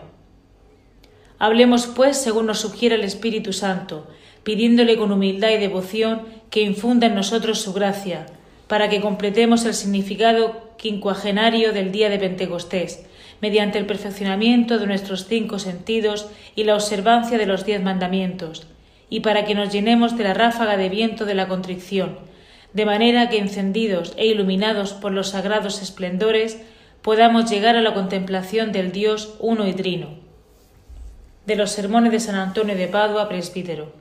Hablemos, 1.39 1.87
pues, 1.87 2.17
según 2.17 2.47
nos 2.47 2.59
sugiere 2.59 2.95
el 2.95 3.03
Espíritu 3.03 3.53
Santo, 3.53 4.07
pidiéndole 4.43 4.97
con 4.97 5.11
humildad 5.11 5.51
y 5.51 5.57
devoción 5.57 6.23
que 6.49 6.61
infunda 6.61 7.07
en 7.07 7.15
nosotros 7.15 7.59
su 7.59 7.73
gracia, 7.73 8.25
para 8.73 8.89
que 8.89 9.01
completemos 9.01 9.65
el 9.65 9.75
significado 9.75 10.71
quincuagenario 10.77 11.73
del 11.73 11.91
día 11.91 12.09
de 12.09 12.17
Pentecostés, 12.17 13.05
mediante 13.39 13.77
el 13.77 13.85
perfeccionamiento 13.85 14.79
de 14.79 14.87
nuestros 14.87 15.27
cinco 15.27 15.59
sentidos 15.59 16.25
y 16.55 16.63
la 16.63 16.73
observancia 16.73 17.37
de 17.37 17.45
los 17.45 17.67
diez 17.67 17.83
mandamientos, 17.83 18.65
y 19.11 19.19
para 19.19 19.45
que 19.45 19.53
nos 19.53 19.71
llenemos 19.71 20.17
de 20.17 20.23
la 20.23 20.33
ráfaga 20.33 20.75
de 20.75 20.89
viento 20.89 21.25
de 21.25 21.35
la 21.35 21.47
contrición, 21.47 22.17
de 22.73 22.87
manera 22.87 23.29
que 23.29 23.37
encendidos 23.37 24.15
e 24.17 24.25
iluminados 24.25 24.93
por 24.93 25.11
los 25.11 25.29
sagrados 25.29 25.83
esplendores 25.83 26.59
podamos 27.03 27.51
llegar 27.51 27.75
a 27.75 27.81
la 27.83 27.93
contemplación 27.93 28.71
del 28.71 28.91
Dios 28.91 29.35
uno 29.39 29.67
y 29.67 29.73
trino. 29.73 30.15
De 31.45 31.55
los 31.55 31.69
sermones 31.69 32.11
de 32.11 32.19
San 32.19 32.33
Antonio 32.33 32.75
de 32.75 32.87
Padua, 32.87 33.29
presbítero. 33.29 33.93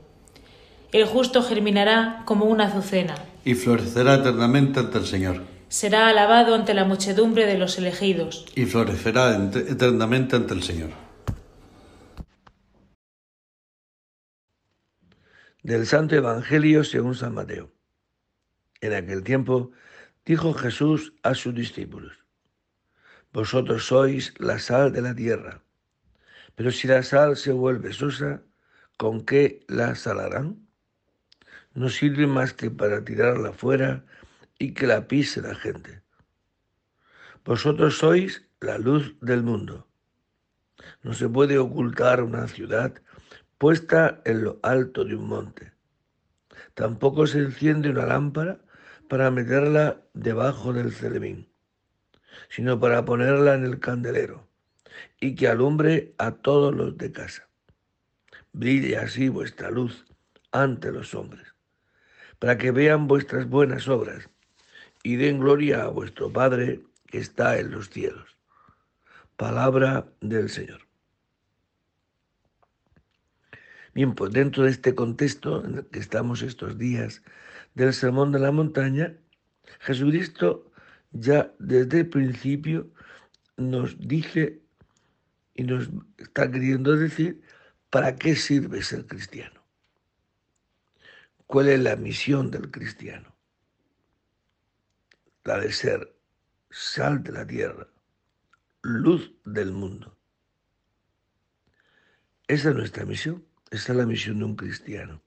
El 0.92 1.04
justo 1.04 1.42
germinará 1.42 2.22
como 2.24 2.46
una 2.46 2.68
azucena. 2.68 3.16
Y 3.44 3.55
florecerá 3.55 4.14
eternamente 4.16 4.81
ante 4.81 4.98
el 4.98 5.07
Señor. 5.07 5.42
Será 5.68 6.09
alabado 6.09 6.55
ante 6.55 6.74
la 6.74 6.85
muchedumbre 6.85 7.46
de 7.46 7.59
los 7.59 7.78
elegidos. 7.78 8.46
Y 8.55 8.66
florecerá 8.66 9.35
eternamente 9.35 10.37
ante 10.37 10.55
el 10.55 10.62
Señor. 10.62 10.90
Del 15.62 15.87
Santo 15.87 16.14
Evangelio 16.14 16.85
según 16.85 17.14
San 17.14 17.35
Mateo. 17.35 17.72
En 18.81 18.92
aquel 18.92 19.22
tiempo 19.22 19.70
dijo 20.24 20.52
Jesús 20.55 21.14
a 21.22 21.35
sus 21.35 21.55
discípulos, 21.55 22.18
Vosotros 23.33 23.87
sois 23.87 24.35
la 24.38 24.59
sal 24.59 24.92
de 24.92 25.00
la 25.00 25.14
tierra, 25.14 25.62
pero 26.55 26.70
si 26.70 26.87
la 26.87 27.02
sal 27.02 27.37
se 27.37 27.52
vuelve 27.52 27.92
sosa, 27.92 28.42
¿con 28.98 29.24
qué 29.24 29.64
la 29.68 29.94
salarán? 29.94 30.62
No 31.74 31.88
sirve 31.88 32.26
más 32.26 32.52
que 32.52 32.70
para 32.70 33.04
tirarla 33.04 33.52
fuera 33.52 34.04
y 34.58 34.74
que 34.74 34.87
la 34.87 35.08
pise 35.08 35.40
la 35.40 35.54
gente. 35.54 36.02
Vosotros 37.44 37.98
sois 37.98 38.44
la 38.61 38.78
luz 38.78 39.16
del 39.20 39.42
mundo. 39.42 39.88
No 41.02 41.14
se 41.14 41.28
puede 41.28 41.58
ocultar 41.58 42.22
una 42.22 42.46
ciudad 42.46 42.94
puesta 43.58 44.20
en 44.24 44.44
lo 44.44 44.61
alto 44.62 45.04
de 45.04 45.16
un 45.16 45.26
monte. 45.28 45.72
Tampoco 46.74 47.26
se 47.26 47.38
enciende 47.38 47.90
una 47.90 48.06
lámpara 48.06 48.58
para 49.08 49.30
meterla 49.30 50.02
debajo 50.14 50.72
del 50.72 50.92
celemín, 50.92 51.48
sino 52.48 52.80
para 52.80 53.04
ponerla 53.04 53.54
en 53.54 53.64
el 53.64 53.78
candelero 53.78 54.48
y 55.20 55.35
que 55.35 55.48
alumbre 55.48 56.14
a 56.18 56.32
todos 56.32 56.74
los 56.74 56.96
de 56.96 57.12
casa. 57.12 57.48
Brille 58.52 58.96
así 58.96 59.28
vuestra 59.28 59.70
luz 59.70 60.04
ante 60.50 60.92
los 60.92 61.14
hombres, 61.14 61.51
para 62.42 62.59
que 62.59 62.72
vean 62.72 63.07
vuestras 63.07 63.48
buenas 63.48 63.87
obras 63.87 64.28
y 65.05 65.14
den 65.14 65.38
gloria 65.38 65.85
a 65.85 65.87
vuestro 65.87 66.33
Padre 66.33 66.83
que 67.07 67.18
está 67.18 67.57
en 67.61 67.70
los 67.70 67.88
cielos. 67.88 68.37
Palabra 69.37 70.12
del 70.20 70.48
Señor. 70.48 70.81
Bien, 73.94 74.16
pues 74.16 74.33
dentro 74.33 74.64
de 74.64 74.70
este 74.70 74.92
contexto 74.96 75.64
en 75.64 75.76
el 75.76 75.87
que 75.87 76.00
estamos 76.00 76.42
estos 76.42 76.76
días 76.78 77.22
del 77.74 77.94
Sermón 77.94 78.33
de 78.33 78.40
la 78.40 78.50
Montaña, 78.50 79.14
Jesucristo 79.78 80.68
ya 81.12 81.55
desde 81.61 82.00
el 82.00 82.09
principio 82.09 82.90
nos 83.57 83.96
dice 84.00 84.61
y 85.55 85.62
nos 85.62 85.90
está 86.18 86.50
queriendo 86.50 86.96
decir 86.96 87.40
para 87.88 88.16
qué 88.16 88.35
sirve 88.35 88.83
ser 88.83 89.07
cristiano. 89.07 89.62
¿Cuál 91.46 91.68
es 91.68 91.81
la 91.81 91.96
misión 91.96 92.50
del 92.50 92.70
cristiano? 92.70 93.35
La 95.44 95.59
de 95.59 95.72
ser 95.72 96.14
sal 96.70 97.22
de 97.22 97.33
la 97.33 97.46
tierra, 97.46 97.87
luz 98.83 99.33
del 99.44 99.72
mundo. 99.72 100.16
Esa 102.48 102.70
es 102.70 102.74
nuestra 102.74 103.05
misión, 103.05 103.44
esa 103.70 103.92
es 103.92 103.98
la 103.98 104.07
misión 104.07 104.38
de 104.38 104.44
un 104.44 104.57
cristiano. 104.57 105.22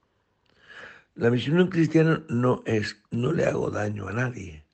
La 1.14 1.30
misión 1.30 1.56
de 1.56 1.62
un 1.62 1.70
cristiano 1.70 2.22
no 2.28 2.62
es 2.66 3.02
no 3.10 3.32
le 3.32 3.46
hago 3.46 3.70
daño 3.70 4.08
a 4.08 4.12
nadie. 4.12 4.64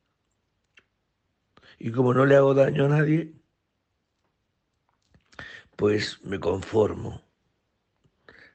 Y 1.79 1.93
como 1.93 2.15
no 2.15 2.27
le 2.27 2.37
hago 2.37 2.55
daño 2.55 2.87
a 2.87 2.89
nadie, 2.89 3.33
pues 5.77 6.23
me 6.25 6.41
conformo. 6.41 7.23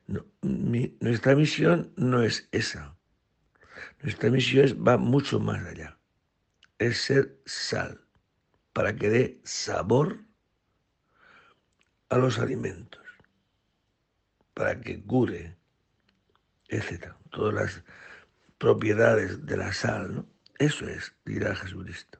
Nuestra 0.07 1.35
misión 1.35 1.93
no 1.97 2.23
es 2.23 2.47
esa. 2.51 2.95
Nuestra 4.01 4.29
misión 4.29 4.83
va 4.85 4.97
mucho 4.97 5.39
más 5.39 5.65
allá. 5.65 5.97
Es 6.79 7.01
ser 7.01 7.39
sal 7.45 8.01
para 8.73 8.95
que 8.95 9.09
dé 9.09 9.41
sabor 9.43 10.19
a 12.09 12.17
los 12.17 12.39
alimentos, 12.39 13.01
para 14.53 14.79
que 14.79 15.03
cure, 15.03 15.57
etc. 16.69 17.13
Todas 17.31 17.53
las 17.53 17.83
propiedades 18.57 19.45
de 19.45 19.57
la 19.57 19.73
sal, 19.73 20.15
¿no? 20.15 20.25
Eso 20.59 20.87
es, 20.87 21.13
dirá 21.25 21.55
Jesucristo. 21.55 22.19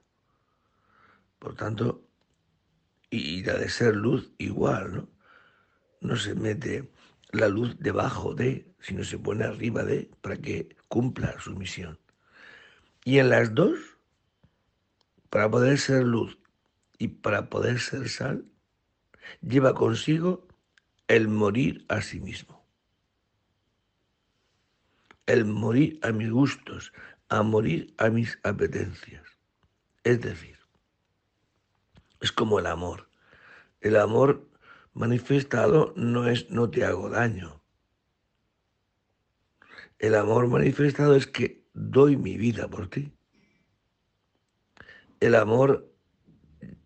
Por 1.38 1.54
tanto, 1.54 2.04
y 3.10 3.42
la 3.44 3.54
de 3.54 3.68
ser 3.68 3.96
luz 3.96 4.32
igual, 4.38 4.94
¿no? 4.94 5.08
No 6.00 6.16
se 6.16 6.34
mete 6.34 6.90
la 7.30 7.48
luz 7.48 7.76
debajo 7.78 8.34
de, 8.34 8.72
sino 8.80 9.04
se 9.04 9.18
pone 9.18 9.44
arriba 9.44 9.84
de, 9.84 10.10
para 10.20 10.36
que 10.36 10.76
cumpla 10.88 11.38
su 11.40 11.54
misión. 11.54 11.98
Y 13.04 13.18
en 13.18 13.30
las 13.30 13.54
dos, 13.54 13.78
para 15.30 15.50
poder 15.50 15.78
ser 15.78 16.04
luz 16.04 16.38
y 16.98 17.08
para 17.08 17.48
poder 17.48 17.80
ser 17.80 18.08
sal, 18.08 18.44
lleva 19.40 19.74
consigo 19.74 20.46
el 21.06 21.28
morir 21.28 21.84
a 21.88 22.02
sí 22.02 22.20
mismo. 22.20 22.66
El 25.26 25.44
morir 25.44 25.98
a 26.02 26.12
mis 26.12 26.30
gustos, 26.30 26.92
a 27.28 27.42
morir 27.42 27.94
a 27.98 28.08
mis 28.08 28.38
apetencias. 28.42 29.24
Es 30.04 30.20
decir, 30.20 30.58
es 32.20 32.32
como 32.32 32.58
el 32.58 32.66
amor. 32.66 33.08
El 33.80 33.96
amor 33.96 34.48
manifestado 34.98 35.94
no 35.96 36.28
es 36.28 36.50
no 36.50 36.68
te 36.68 36.84
hago 36.84 37.08
daño. 37.08 37.62
El 40.00 40.16
amor 40.16 40.48
manifestado 40.48 41.14
es 41.14 41.28
que 41.28 41.64
doy 41.72 42.16
mi 42.16 42.36
vida 42.36 42.68
por 42.68 42.88
ti. 42.88 43.12
El 45.20 45.36
amor 45.36 45.88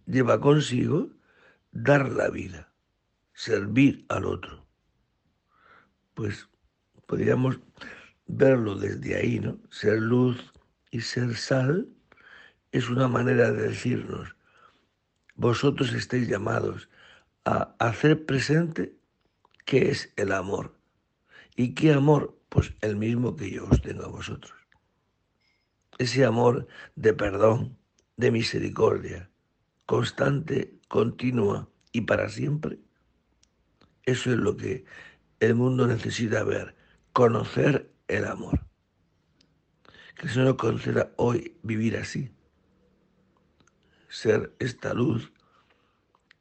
lleva 0.06 0.40
consigo 0.40 1.10
dar 1.70 2.10
la 2.10 2.28
vida, 2.28 2.72
servir 3.32 4.04
al 4.10 4.26
otro. 4.26 4.66
Pues 6.12 6.48
podríamos 7.06 7.60
verlo 8.26 8.76
desde 8.76 9.16
ahí, 9.16 9.40
¿no? 9.40 9.58
Ser 9.70 10.00
luz 10.00 10.52
y 10.90 11.00
ser 11.00 11.34
sal 11.34 11.88
es 12.72 12.90
una 12.90 13.08
manera 13.08 13.52
de 13.52 13.68
decirnos, 13.68 14.36
vosotros 15.34 15.94
estáis 15.94 16.28
llamados 16.28 16.88
a 17.44 17.74
hacer 17.78 18.24
presente 18.26 18.94
qué 19.64 19.90
es 19.90 20.12
el 20.16 20.32
amor. 20.32 20.76
¿Y 21.56 21.74
qué 21.74 21.92
amor? 21.92 22.38
Pues 22.48 22.74
el 22.80 22.96
mismo 22.96 23.36
que 23.36 23.50
yo 23.50 23.66
os 23.66 23.82
tengo 23.82 24.04
a 24.04 24.08
vosotros. 24.08 24.54
Ese 25.98 26.24
amor 26.24 26.66
de 26.96 27.12
perdón, 27.12 27.78
de 28.16 28.30
misericordia, 28.30 29.30
constante, 29.86 30.78
continua 30.88 31.68
y 31.92 32.02
para 32.02 32.28
siempre. 32.28 32.78
Eso 34.04 34.32
es 34.32 34.38
lo 34.38 34.56
que 34.56 34.84
el 35.40 35.54
mundo 35.54 35.86
necesita 35.86 36.44
ver, 36.44 36.74
conocer 37.12 37.92
el 38.08 38.24
amor. 38.24 38.66
Que 40.16 40.26
el 40.26 40.32
Señor 40.32 40.56
conceda 40.56 41.12
hoy 41.16 41.56
vivir 41.62 41.96
así 41.96 42.30
ser 44.12 44.54
esta 44.58 44.92
luz 44.92 45.32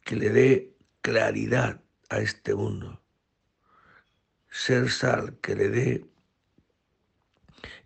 que 0.04 0.18
le 0.18 0.30
dé 0.30 0.71
claridad 1.02 1.82
a 2.10 2.20
este 2.20 2.56
mundo, 2.56 3.02
ser 4.50 4.90
sal 4.90 5.38
que 5.42 5.56
le 5.56 5.70
dé 5.70 6.06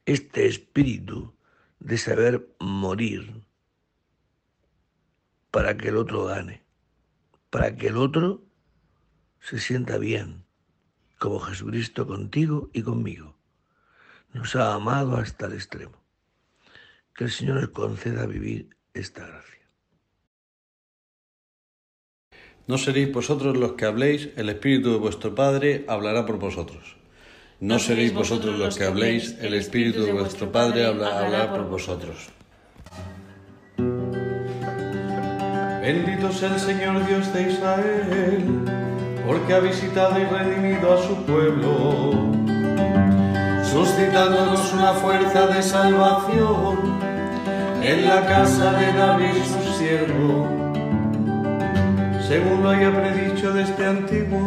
este 0.06 0.48
espíritu 0.48 1.36
de 1.80 1.98
saber 1.98 2.48
morir 2.60 3.44
para 5.52 5.78
que 5.78 5.90
el 5.90 5.98
otro 5.98 6.26
gane, 6.26 6.66
para 7.50 7.76
que 7.76 7.88
el 7.88 7.98
otro 7.98 8.44
se 9.40 9.60
sienta 9.60 9.98
bien, 9.98 10.44
como 11.20 11.40
Jesucristo 11.40 12.06
contigo 12.08 12.70
y 12.74 12.82
conmigo. 12.82 13.38
Nos 14.34 14.56
ha 14.56 14.74
amado 14.74 15.16
hasta 15.16 15.46
el 15.46 15.54
extremo. 15.54 16.04
Que 17.14 17.26
el 17.26 17.32
Señor 17.32 17.62
nos 17.62 17.70
conceda 17.70 18.26
vivir 18.26 18.76
esta 18.94 19.26
gracia. 19.26 19.65
No 22.68 22.80
seréis 22.80 23.14
vosotros 23.14 23.56
los 23.56 23.74
que 23.74 23.86
habléis, 23.86 24.30
el 24.38 24.50
Espíritu 24.50 24.94
de 24.94 24.98
vuestro 24.98 25.36
Padre 25.36 25.86
hablará 25.88 26.26
por 26.26 26.40
vosotros. 26.40 26.96
No 27.60 27.78
seréis 27.78 28.12
vosotros 28.12 28.58
los 28.58 28.76
que 28.76 28.86
habléis, 28.86 29.38
el 29.40 29.54
Espíritu 29.54 30.04
de 30.04 30.14
vuestro 30.14 30.52
Padre 30.52 30.84
hablará 30.84 31.52
por 31.52 31.70
vosotros. 31.70 32.30
Bendito 35.80 36.32
sea 36.32 36.56
el 36.56 36.60
Señor 36.60 37.06
Dios 37.06 37.32
de 37.36 37.52
Israel, 37.52 38.44
porque 39.28 39.54
ha 39.54 39.60
visitado 39.60 40.20
y 40.20 40.24
redimido 40.24 40.92
a 40.92 41.08
su 41.08 41.24
pueblo, 41.24 42.34
suscitándonos 43.64 44.74
una 44.74 44.94
fuerza 44.94 45.46
de 45.46 45.62
salvación 45.62 46.80
en 47.84 48.06
la 48.06 48.26
casa 48.26 48.74
de 48.74 48.92
David 48.92 49.44
su 49.44 49.78
siervo 49.78 50.65
según 52.28 52.64
lo 52.64 52.70
haya 52.70 52.92
predicho 52.92 53.54
desde 53.54 53.86
antiguo, 53.86 54.40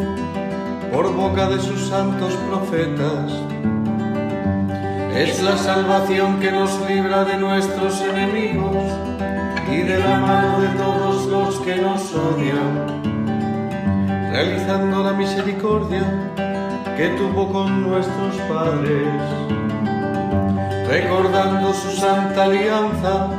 por 0.91 1.13
boca 1.13 1.47
de 1.49 1.59
sus 1.59 1.87
santos 1.87 2.33
profetas. 2.49 3.31
Es 5.15 5.41
la 5.41 5.57
salvación 5.57 6.39
que 6.39 6.51
nos 6.51 6.71
libra 6.87 7.23
de 7.23 7.37
nuestros 7.37 8.01
enemigos 8.01 8.83
y 9.71 9.77
de 9.77 9.99
la 9.99 10.19
mano 10.19 10.61
de 10.61 10.67
todos 10.69 11.25
los 11.27 11.59
que 11.59 11.75
nos 11.77 12.13
odian, 12.13 13.01
realizando 14.31 15.03
la 15.03 15.13
misericordia 15.13 16.03
que 16.97 17.09
tuvo 17.09 17.51
con 17.51 17.89
nuestros 17.89 18.35
padres, 18.49 19.07
recordando 20.89 21.73
su 21.73 21.91
santa 21.91 22.43
alianza 22.43 23.38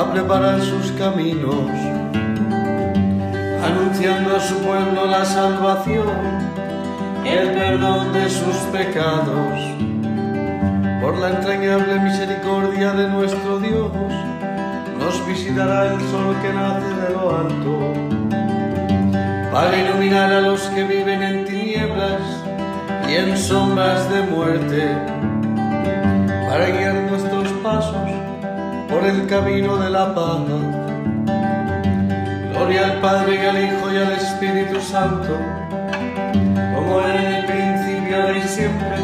a 0.00 0.10
preparar 0.14 0.58
sus 0.62 0.92
caminos, 0.92 1.66
anunciando 3.62 4.34
a 4.34 4.40
su 4.40 4.56
pueblo 4.60 5.04
la 5.04 5.26
salvación, 5.26 6.08
el 7.26 7.50
perdón 7.50 8.10
de 8.14 8.30
sus 8.30 8.56
pecados. 8.72 9.60
Por 11.02 11.18
la 11.18 11.30
entrañable 11.32 12.00
misericordia 12.00 12.92
de 12.92 13.08
nuestro 13.08 13.58
Dios, 13.58 13.92
nos 14.98 15.26
visitará 15.26 15.92
el 15.92 16.00
sol 16.00 16.34
que 16.40 16.50
nace 16.50 16.94
de 17.02 17.10
lo 17.12 17.36
alto, 17.36 17.92
para 19.52 19.76
iluminar 19.76 20.32
a 20.32 20.40
los 20.40 20.62
que 20.70 20.84
viven 20.84 21.22
en 21.22 21.44
tinieblas 21.44 22.22
y 23.06 23.16
en 23.16 23.36
sombras 23.36 24.08
de 24.08 24.22
muerte, 24.22 24.96
para 26.48 26.70
guiar 26.70 26.94
nuestros 27.10 27.48
pasos 27.62 28.29
por 28.90 29.04
el 29.04 29.26
camino 29.26 29.76
de 29.76 29.90
la 29.90 30.14
paz. 30.14 30.40
Gloria 32.50 32.86
al 32.86 33.00
Padre 33.00 33.34
y 33.36 33.46
al 33.46 33.64
Hijo 33.64 33.92
y 33.92 33.96
al 33.96 34.12
Espíritu 34.12 34.80
Santo, 34.80 35.38
como 36.74 37.00
era 37.00 37.22
en 37.22 37.34
el 37.34 37.44
principio, 37.46 38.22
ahora 38.22 38.38
y 38.38 38.42
siempre, 38.42 38.96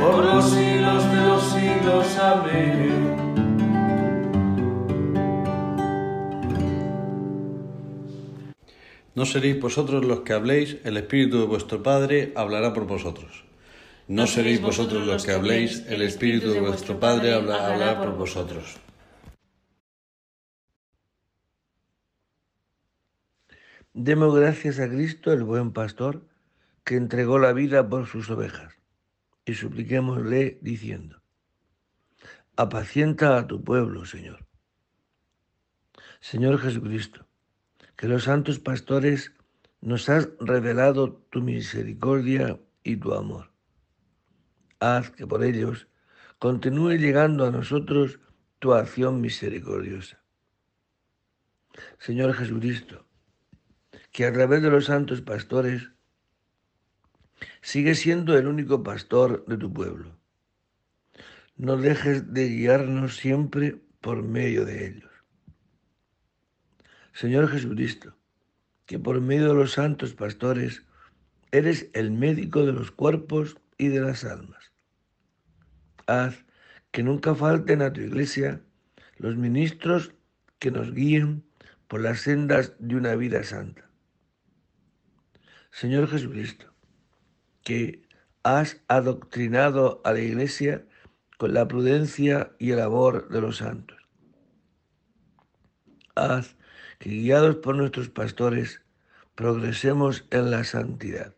por 0.00 0.24
los 0.24 0.50
siglos 0.50 1.12
de 1.12 1.20
los 1.26 1.42
siglos. 1.52 2.18
Amén. 2.18 3.16
No 9.14 9.24
seréis 9.24 9.60
vosotros 9.60 10.04
los 10.04 10.20
que 10.20 10.34
habléis, 10.34 10.76
el 10.84 10.98
Espíritu 10.98 11.40
de 11.40 11.46
vuestro 11.46 11.82
Padre 11.82 12.32
hablará 12.36 12.74
por 12.74 12.86
vosotros. 12.86 13.45
No 14.08 14.28
seréis 14.28 14.62
vosotros 14.62 15.04
los 15.04 15.24
que 15.26 15.32
habléis, 15.32 15.84
el 15.88 16.00
Espíritu 16.00 16.52
de 16.52 16.60
vuestro 16.60 17.00
Padre 17.00 17.34
hablará 17.34 17.98
por 17.98 18.16
vosotros. 18.16 18.78
Demos 23.92 24.36
gracias 24.36 24.78
a 24.78 24.88
Cristo, 24.88 25.32
el 25.32 25.42
buen 25.42 25.72
pastor, 25.72 26.24
que 26.84 26.94
entregó 26.94 27.40
la 27.40 27.52
vida 27.52 27.88
por 27.88 28.06
sus 28.06 28.30
ovejas, 28.30 28.74
y 29.44 29.54
supliquémosle 29.54 30.58
diciendo, 30.62 31.20
apacienta 32.54 33.36
a 33.36 33.48
tu 33.48 33.64
pueblo, 33.64 34.04
Señor. 34.04 34.46
Señor 36.20 36.60
Jesucristo, 36.60 37.26
que 37.96 38.06
los 38.06 38.24
santos 38.24 38.60
pastores 38.60 39.32
nos 39.80 40.08
has 40.08 40.28
revelado 40.38 41.14
tu 41.30 41.42
misericordia 41.42 42.60
y 42.84 42.96
tu 42.98 43.12
amor. 43.12 43.55
Haz 44.86 45.10
que 45.10 45.26
por 45.26 45.42
ellos 45.42 45.88
continúe 46.38 46.92
llegando 46.92 47.44
a 47.44 47.50
nosotros 47.50 48.20
tu 48.60 48.72
acción 48.72 49.20
misericordiosa. 49.20 50.22
Señor 51.98 52.34
Jesucristo, 52.34 53.06
que 54.12 54.26
a 54.26 54.32
través 54.32 54.62
de 54.62 54.70
los 54.70 54.84
santos 54.84 55.22
pastores 55.22 55.90
sigue 57.62 57.94
siendo 57.94 58.38
el 58.38 58.46
único 58.46 58.82
pastor 58.82 59.44
de 59.46 59.56
tu 59.56 59.72
pueblo. 59.72 60.16
No 61.56 61.76
dejes 61.76 62.32
de 62.32 62.48
guiarnos 62.48 63.16
siempre 63.16 63.80
por 64.00 64.22
medio 64.22 64.64
de 64.64 64.86
ellos. 64.86 65.10
Señor 67.12 67.48
Jesucristo, 67.48 68.16
que 68.84 68.98
por 68.98 69.20
medio 69.20 69.48
de 69.48 69.54
los 69.54 69.72
santos 69.72 70.14
pastores 70.14 70.84
eres 71.50 71.90
el 71.92 72.10
médico 72.10 72.64
de 72.64 72.72
los 72.72 72.90
cuerpos 72.90 73.56
y 73.78 73.88
de 73.88 74.00
las 74.00 74.24
almas. 74.24 74.65
Haz 76.06 76.44
que 76.90 77.02
nunca 77.02 77.34
falten 77.34 77.82
a 77.82 77.92
tu 77.92 78.00
iglesia 78.00 78.60
los 79.18 79.36
ministros 79.36 80.12
que 80.58 80.70
nos 80.70 80.92
guíen 80.92 81.44
por 81.88 82.00
las 82.00 82.20
sendas 82.20 82.74
de 82.78 82.96
una 82.96 83.14
vida 83.14 83.42
santa. 83.44 83.90
Señor 85.70 86.08
Jesucristo, 86.08 86.72
que 87.62 88.02
has 88.42 88.80
adoctrinado 88.88 90.00
a 90.04 90.12
la 90.12 90.20
iglesia 90.20 90.86
con 91.36 91.52
la 91.52 91.68
prudencia 91.68 92.52
y 92.58 92.70
el 92.70 92.80
amor 92.80 93.28
de 93.28 93.40
los 93.40 93.58
santos. 93.58 93.98
Haz 96.14 96.56
que 96.98 97.10
guiados 97.10 97.56
por 97.56 97.76
nuestros 97.76 98.08
pastores 98.08 98.80
progresemos 99.34 100.24
en 100.30 100.50
la 100.50 100.64
santidad. 100.64 101.34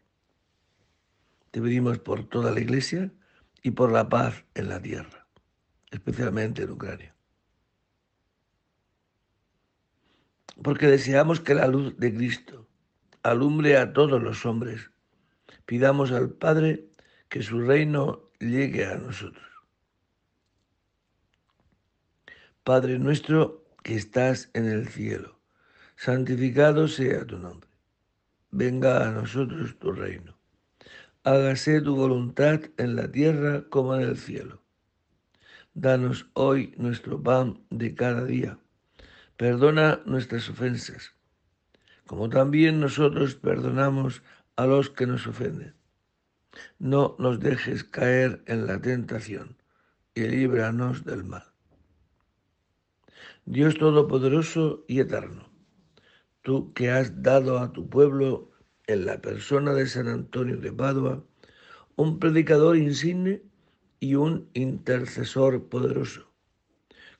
Te 1.50 1.61
pedimos 1.61 1.98
por 1.98 2.28
toda 2.28 2.52
la 2.52 2.61
Iglesia 2.61 3.11
y 3.62 3.72
por 3.72 3.92
la 3.92 4.08
paz 4.08 4.44
en 4.54 4.68
la 4.68 4.80
tierra, 4.80 5.26
especialmente 5.90 6.62
en 6.62 6.70
Ucrania. 6.70 7.14
Porque 10.62 10.86
deseamos 10.86 11.40
que 11.40 11.54
la 11.54 11.66
luz 11.66 11.96
de 11.98 12.14
Cristo 12.14 12.66
alumbre 13.22 13.76
a 13.76 13.92
todos 13.92 14.22
los 14.22 14.44
hombres, 14.46 14.90
pidamos 15.66 16.12
al 16.12 16.30
Padre 16.30 16.88
que 17.28 17.42
su 17.42 17.60
reino 17.60 18.30
llegue 18.40 18.86
a 18.86 18.96
nosotros. 18.96 19.46
Padre 22.64 22.98
nuestro 22.98 23.64
que 23.82 23.96
estás 23.96 24.50
en 24.54 24.66
el 24.66 24.88
cielo 24.88 25.38
santificado 25.98 26.86
sea 26.86 27.26
tu 27.26 27.38
nombre. 27.38 27.68
Venga 28.50 29.08
a 29.08 29.10
nosotros 29.10 29.76
tu 29.78 29.92
reino. 29.92 30.38
Hágase 31.28 31.82
tu 31.82 31.94
voluntad 31.94 32.60
en 32.78 32.96
la 32.96 33.12
tierra 33.12 33.68
como 33.68 33.94
en 33.94 34.00
el 34.00 34.16
cielo. 34.16 34.62
Danos 35.74 36.30
hoy 36.32 36.72
nuestro 36.78 37.22
pan 37.22 37.66
de 37.68 37.94
cada 37.94 38.24
día. 38.24 38.58
Perdona 39.36 40.00
nuestras 40.06 40.48
ofensas, 40.48 41.12
como 42.06 42.30
también 42.30 42.80
nosotros 42.80 43.34
perdonamos 43.34 44.22
a 44.56 44.64
los 44.64 44.88
que 44.88 45.06
nos 45.06 45.26
ofenden. 45.26 45.74
No 46.78 47.14
nos 47.18 47.40
dejes 47.40 47.84
caer 47.84 48.42
en 48.46 48.66
la 48.66 48.80
tentación 48.80 49.58
y 50.14 50.22
líbranos 50.22 51.04
del 51.04 51.24
mal. 51.24 51.44
Dios 53.44 53.76
Todopoderoso 53.76 54.86
y 54.88 55.00
Eterno 55.00 55.48
tú 56.48 56.72
que 56.72 56.90
has 56.90 57.22
dado 57.22 57.58
a 57.58 57.74
tu 57.74 57.90
pueblo 57.90 58.47
en 58.88 59.05
la 59.05 59.20
persona 59.20 59.74
de 59.74 59.87
San 59.87 60.09
Antonio 60.09 60.57
de 60.57 60.72
Padua 60.72 61.22
un 61.96 62.18
predicador 62.18 62.77
insigne 62.77 63.42
y 64.01 64.14
un 64.14 64.48
intercesor 64.55 65.68
poderoso. 65.68 66.33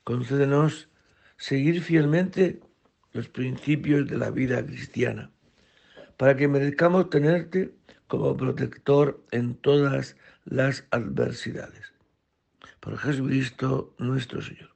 Concédenos 0.03 0.89
seguir 1.37 1.81
fielmente 1.81 2.59
los 3.13 3.29
principios 3.29 4.07
de 4.07 4.17
la 4.17 4.31
vida 4.31 4.65
cristiana, 4.65 5.31
para 6.17 6.35
que 6.35 6.47
merezcamos 6.47 7.09
tenerte 7.09 7.75
como 8.07 8.35
protector 8.35 9.23
en 9.31 9.55
todas 9.55 10.15
las 10.45 10.85
adversidades. 10.91 11.93
Por 12.79 12.97
Jesucristo 12.97 13.93
nuestro 13.99 14.41
Señor. 14.41 14.73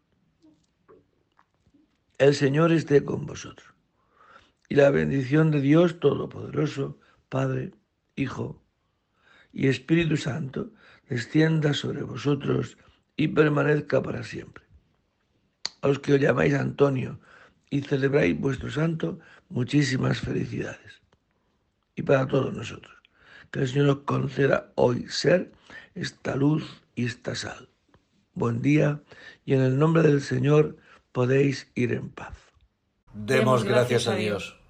El 2.17 2.35
Señor 2.35 2.71
esté 2.71 3.03
con 3.03 3.25
vosotros 3.25 3.72
y 4.73 4.75
la 4.75 4.89
bendición 4.89 5.51
de 5.51 5.61
Dios 5.61 5.99
Todopoderoso, 5.99 6.97
Padre, 7.29 7.73
Hijo 8.15 8.59
y 9.51 9.67
Espíritu 9.67 10.17
Santo, 10.17 10.71
descienda 11.07 11.75
sobre 11.75 12.01
vosotros 12.01 12.75
y 13.15 13.27
permanezca 13.27 14.01
para 14.01 14.23
siempre. 14.23 14.63
A 15.83 15.89
los 15.89 15.99
que 15.99 16.13
os 16.13 16.19
llamáis 16.19 16.55
Antonio 16.55 17.19
y 17.69 17.81
celebráis 17.81 18.35
vuestro 18.39 18.71
santo, 18.71 19.19
muchísimas 19.47 20.21
felicidades. 20.21 21.03
Y 21.95 22.01
para 22.01 22.25
todos 22.25 22.51
nosotros, 22.51 22.95
que 23.51 23.59
el 23.59 23.67
Señor 23.67 23.85
nos 23.85 23.99
conceda 24.05 24.71
hoy 24.73 25.05
ser 25.07 25.51
esta 25.93 26.35
luz 26.35 26.81
y 26.95 27.05
esta 27.05 27.35
sal. 27.35 27.69
Buen 28.33 28.63
día 28.63 29.03
y 29.45 29.53
en 29.53 29.61
el 29.61 29.77
nombre 29.77 30.01
del 30.01 30.21
Señor 30.21 30.77
podéis 31.11 31.71
ir 31.75 31.93
en 31.93 32.09
paz. 32.09 32.35
Demos 33.13 33.63
gracias 33.65 34.07
a 34.07 34.15
Dios. 34.15 34.62